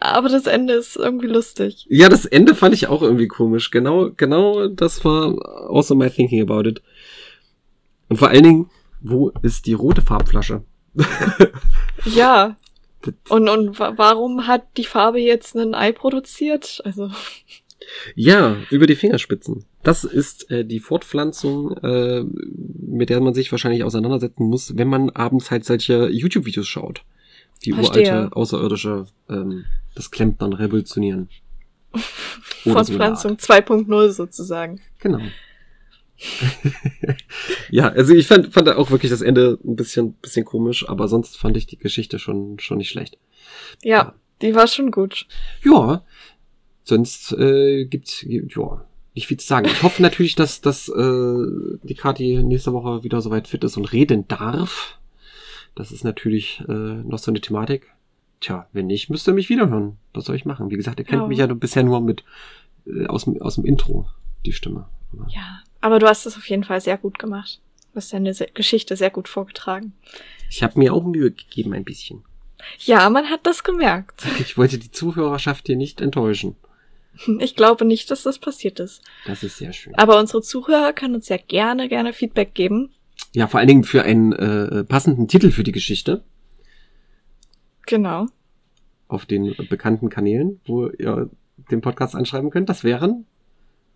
Aber 0.00 0.28
das 0.28 0.46
Ende 0.46 0.74
ist 0.74 0.96
irgendwie 0.96 1.26
lustig. 1.28 1.86
ja, 1.88 2.10
das 2.10 2.26
Ende 2.26 2.54
fand 2.54 2.74
ich 2.74 2.88
auch 2.88 3.00
irgendwie 3.00 3.28
komisch. 3.28 3.70
Genau, 3.70 4.10
genau 4.14 4.68
das 4.68 5.02
war 5.04 5.70
also 5.70 5.94
my 5.94 6.10
thinking 6.10 6.42
about 6.42 6.68
it. 6.68 6.82
Und 8.08 8.16
vor 8.16 8.28
allen 8.28 8.42
Dingen, 8.42 8.70
wo 9.00 9.30
ist 9.42 9.66
die 9.66 9.74
rote 9.74 10.02
Farbflasche? 10.02 10.62
Ja. 12.04 12.56
Und, 13.28 13.48
und 13.48 13.78
wa- 13.78 13.92
warum 13.96 14.46
hat 14.46 14.64
die 14.76 14.84
Farbe 14.84 15.20
jetzt 15.20 15.54
ein 15.56 15.74
Ei 15.74 15.92
produziert? 15.92 16.80
Also, 16.84 17.10
Ja, 18.14 18.56
über 18.70 18.86
die 18.86 18.96
Fingerspitzen. 18.96 19.64
Das 19.82 20.04
ist 20.04 20.50
äh, 20.50 20.64
die 20.64 20.80
Fortpflanzung, 20.80 21.76
äh, 21.78 22.24
mit 22.24 23.10
der 23.10 23.20
man 23.20 23.34
sich 23.34 23.50
wahrscheinlich 23.52 23.84
auseinandersetzen 23.84 24.44
muss, 24.48 24.76
wenn 24.76 24.88
man 24.88 25.10
abends 25.10 25.50
halt 25.50 25.64
solche 25.64 26.08
YouTube-Videos 26.08 26.66
schaut. 26.66 27.02
Die 27.64 27.72
Verstehe. 27.72 28.10
uralte 28.12 28.36
Außerirdische 28.36 29.06
ähm, 29.28 29.64
das 29.94 30.10
Klempnern 30.10 30.52
revolutionieren. 30.52 31.28
So 32.64 32.72
Fortpflanzung 32.72 33.36
2.0 33.36 34.10
sozusagen. 34.10 34.80
Genau. 34.98 35.20
ja, 37.70 37.88
also 37.88 38.14
ich 38.14 38.26
fand, 38.26 38.52
fand 38.52 38.68
auch 38.68 38.90
wirklich 38.90 39.10
das 39.10 39.22
Ende 39.22 39.58
ein 39.64 39.76
bisschen, 39.76 40.14
bisschen 40.14 40.44
komisch, 40.44 40.88
aber 40.88 41.08
sonst 41.08 41.36
fand 41.38 41.56
ich 41.56 41.66
die 41.66 41.78
Geschichte 41.78 42.18
schon, 42.18 42.58
schon 42.58 42.78
nicht 42.78 42.90
schlecht. 42.90 43.18
Ja, 43.82 44.14
die 44.42 44.54
war 44.54 44.66
schon 44.66 44.90
gut. 44.90 45.26
Ja, 45.64 46.04
sonst 46.84 47.32
äh, 47.32 47.84
gibt's 47.86 48.22
ja 48.22 48.42
nicht 49.14 49.26
viel 49.26 49.36
zu 49.36 49.46
sagen. 49.46 49.66
Ich 49.66 49.82
hoffe 49.82 50.00
natürlich, 50.02 50.34
dass, 50.36 50.60
dass 50.60 50.88
äh, 50.88 51.46
die 51.82 51.94
Kathi 51.94 52.42
nächste 52.42 52.72
Woche 52.72 53.02
wieder 53.02 53.20
soweit 53.20 53.48
fit 53.48 53.64
ist 53.64 53.76
und 53.76 53.92
reden 53.92 54.28
darf. 54.28 54.98
Das 55.74 55.90
ist 55.92 56.04
natürlich 56.04 56.62
äh, 56.68 56.72
noch 56.72 57.18
so 57.18 57.30
eine 57.30 57.40
Thematik. 57.40 57.92
Tja, 58.40 58.68
wenn 58.72 58.86
nicht, 58.86 59.10
müsst 59.10 59.26
ihr 59.26 59.34
mich 59.34 59.48
wiederhören. 59.48 59.96
Was 60.14 60.26
soll 60.26 60.36
ich 60.36 60.44
machen? 60.44 60.70
Wie 60.70 60.76
gesagt, 60.76 61.00
ihr 61.00 61.04
kennt 61.04 61.22
Ja. 61.22 61.26
mich 61.28 61.38
ja 61.38 61.46
bisher 61.46 61.82
nur 61.82 62.00
mit 62.00 62.22
äh, 62.86 63.06
aus, 63.06 63.24
dem, 63.24 63.40
aus 63.42 63.56
dem 63.56 63.64
Intro, 63.64 64.08
die 64.46 64.52
Stimme. 64.52 64.86
Ja. 65.28 65.60
Aber 65.80 65.98
du 65.98 66.06
hast 66.06 66.26
es 66.26 66.36
auf 66.36 66.48
jeden 66.48 66.64
Fall 66.64 66.80
sehr 66.80 66.98
gut 66.98 67.18
gemacht. 67.18 67.60
Du 67.92 67.96
hast 67.96 68.12
deine 68.12 68.32
Geschichte 68.54 68.96
sehr 68.96 69.10
gut 69.10 69.28
vorgetragen. 69.28 69.92
Ich 70.50 70.62
habe 70.62 70.78
mir 70.78 70.92
auch 70.94 71.04
Mühe 71.04 71.30
gegeben, 71.30 71.72
ein 71.72 71.84
bisschen. 71.84 72.24
Ja, 72.80 73.08
man 73.10 73.30
hat 73.30 73.40
das 73.46 73.62
gemerkt. 73.64 74.24
Ich 74.40 74.56
wollte 74.58 74.78
die 74.78 74.90
Zuhörerschaft 74.90 75.66
hier 75.66 75.76
nicht 75.76 76.00
enttäuschen. 76.00 76.56
Ich 77.40 77.56
glaube 77.56 77.84
nicht, 77.84 78.10
dass 78.10 78.22
das 78.22 78.38
passiert 78.38 78.78
ist. 78.78 79.02
Das 79.26 79.42
ist 79.42 79.56
sehr 79.56 79.72
schön. 79.72 79.94
Aber 79.96 80.18
unsere 80.20 80.40
Zuhörer 80.42 80.92
können 80.92 81.16
uns 81.16 81.28
ja 81.28 81.36
gerne, 81.36 81.88
gerne 81.88 82.12
Feedback 82.12 82.54
geben. 82.54 82.90
Ja, 83.34 83.46
vor 83.48 83.58
allen 83.58 83.68
Dingen 83.68 83.84
für 83.84 84.02
einen 84.04 84.32
äh, 84.32 84.84
passenden 84.84 85.26
Titel 85.26 85.50
für 85.50 85.64
die 85.64 85.72
Geschichte 85.72 86.22
Genau. 87.86 88.26
auf 89.08 89.24
den 89.26 89.54
bekannten 89.68 90.10
Kanälen, 90.10 90.60
wo 90.66 90.88
ihr 90.88 91.30
den 91.70 91.80
Podcast 91.80 92.14
anschreiben 92.14 92.50
könnt. 92.50 92.68
Das 92.68 92.84
wären 92.84 93.26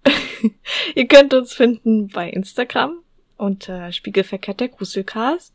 Ihr 0.94 1.06
könnt 1.06 1.34
uns 1.34 1.52
finden 1.52 2.08
bei 2.08 2.28
Instagram 2.28 2.98
unter 3.36 3.92
Spiegelverkehrt 3.92 4.60
der 4.60 4.68
Gruselcast. 4.68 5.54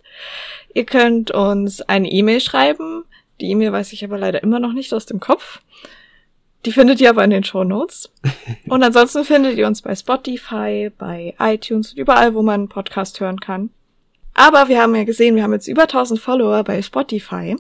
Ihr 0.74 0.86
könnt 0.86 1.32
uns 1.32 1.82
eine 1.82 2.12
E-Mail 2.12 2.42
schreiben. 2.42 3.06
Die 3.40 3.50
E-Mail 3.52 3.72
weiß 3.72 3.94
ich 3.94 4.04
aber 4.04 4.18
leider 4.18 4.44
immer 4.44 4.60
noch 4.60 4.74
nicht 4.74 4.94
aus 4.94 5.06
dem 5.06 5.20
Kopf. 5.20 5.62
Die 6.66 6.72
findet 6.72 7.00
ihr 7.00 7.10
aber 7.10 7.24
in 7.24 7.30
den 7.30 7.44
Show 7.44 7.64
Notes. 7.64 8.12
Und 8.68 8.84
ansonsten 8.84 9.24
findet 9.24 9.58
ihr 9.58 9.68
uns 9.68 9.82
bei 9.82 9.96
Spotify, 9.96 10.92
bei 10.98 11.34
iTunes 11.40 11.94
und 11.94 12.00
überall, 12.00 12.34
wo 12.34 12.42
man 12.42 12.62
einen 12.62 12.70
Podcast 12.70 13.20
hören 13.20 13.40
kann. 13.40 13.70
Aber 14.34 14.68
wir 14.68 14.82
haben 14.82 14.96
ja 14.96 15.04
gesehen, 15.04 15.36
wir 15.36 15.44
haben 15.44 15.54
jetzt 15.54 15.68
über 15.68 15.84
1000 15.84 16.20
Follower 16.20 16.64
bei 16.64 16.82
Spotify. 16.82 17.56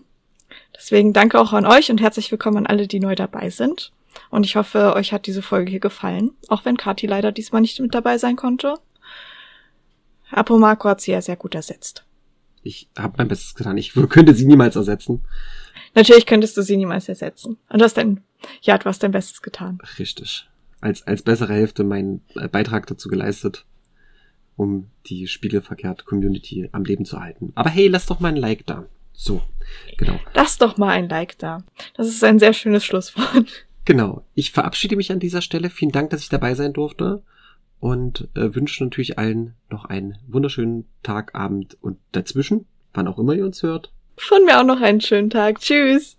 Deswegen 0.76 1.13
danke 1.13 1.39
auch 1.39 1.54
an 1.54 1.65
euch 1.65 1.89
und 1.89 2.02
herzlich 2.02 2.30
willkommen 2.32 2.58
an 2.58 2.67
alle, 2.67 2.88
die 2.88 3.00
neu 3.00 3.15
dabei 3.15 3.50
sind. 3.50 3.91
Und 4.30 4.45
ich 4.45 4.56
hoffe, 4.56 4.93
euch 4.95 5.13
hat 5.13 5.27
diese 5.27 5.41
Folge 5.41 5.71
hier 5.71 5.80
gefallen, 5.80 6.32
auch 6.47 6.65
wenn 6.65 6.77
Kathi 6.77 7.08
leider 7.08 7.32
diesmal 7.32 7.62
nicht 7.62 7.80
mit 7.80 7.93
dabei 7.93 8.17
sein 8.17 8.36
konnte. 8.36 8.75
Apomarco 10.32 10.89
hat 10.89 11.01
sie 11.01 11.12
ja 11.12 11.21
sehr 11.21 11.38
gut 11.38 11.56
ersetzt. 11.56 12.06
Ich 12.63 12.89
habe 12.97 13.15
mein 13.17 13.27
Bestes 13.27 13.56
getan. 13.56 13.77
Ich 13.77 13.93
könnte 14.10 14.34
sie 14.34 14.45
niemals 14.45 14.75
ersetzen. 14.75 15.23
Natürlich 15.95 16.25
könntest 16.25 16.58
du 16.58 16.62
sie 16.62 16.77
niemals 16.77 17.08
ersetzen. 17.08 17.58
Und 17.69 17.80
du 17.80 17.86
hast 17.86 17.95
dein, 17.95 18.23
ja, 18.62 18.77
du 18.77 18.86
hast 18.86 19.01
dein 19.03 19.12
Bestes 19.12 19.41
getan. 19.41 19.80
Richtig. 19.97 20.49
Als, 20.82 21.06
als 21.08 21.21
bessere 21.21 21.53
Hälfte 21.53 21.84
meinen 21.84 22.21
äh, 22.36 22.47
Beitrag 22.47 22.86
dazu 22.88 23.08
geleistet, 23.10 23.65
um 24.58 24.89
die 25.06 25.27
spiegelverkehrt 25.27 26.06
Community 26.06 26.69
am 26.71 26.84
Leben 26.84 27.06
zu 27.06 27.19
halten. 27.19 27.51
Aber 27.56 27.69
hey, 27.69 27.88
lass 27.88 28.06
doch 28.06 28.19
mal 28.19 28.30
ein 28.30 28.36
Like 28.36 28.65
da. 28.65 28.86
So, 29.13 29.41
genau. 29.97 30.19
Lass 30.34 30.58
doch 30.58 30.77
mal 30.77 30.89
ein 30.89 31.10
Like 31.10 31.39
da. 31.39 31.63
Das 31.95 32.08
ist 32.08 32.23
ein 32.23 32.38
sehr 32.38 32.53
schönes 32.53 32.86
Schlusswort. 32.86 33.65
Genau. 33.88 34.26
Ich 34.34 34.52
verabschiede 34.52 34.97
mich 34.97 35.13
an 35.13 35.21
dieser 35.21 35.41
Stelle. 35.41 35.69
Vielen 35.69 35.93
Dank, 35.93 36.10
dass 36.10 36.21
ich 36.21 36.28
dabei 36.28 36.56
sein 36.56 36.73
durfte. 36.73 37.23
Und 37.80 38.28
äh, 38.36 38.54
wünsche 38.54 38.84
natürlich 38.84 39.17
allen 39.17 39.54
noch 39.69 39.86
einen 39.86 40.17
wunderschönen 40.28 40.84
Tag, 41.04 41.34
Abend 41.36 41.78
und 41.80 41.97
dazwischen, 42.12 42.65
wann 42.93 43.08
auch 43.08 43.17
immer 43.17 43.34
ihr 43.34 43.45
uns 43.45 43.63
hört. 43.63 43.93
Von 44.17 44.43
mir 44.43 44.60
auch 44.60 44.65
noch 44.65 44.82
einen 44.82 45.00
schönen 45.00 45.30
Tag. 45.30 45.62
Tschüss. 45.62 46.15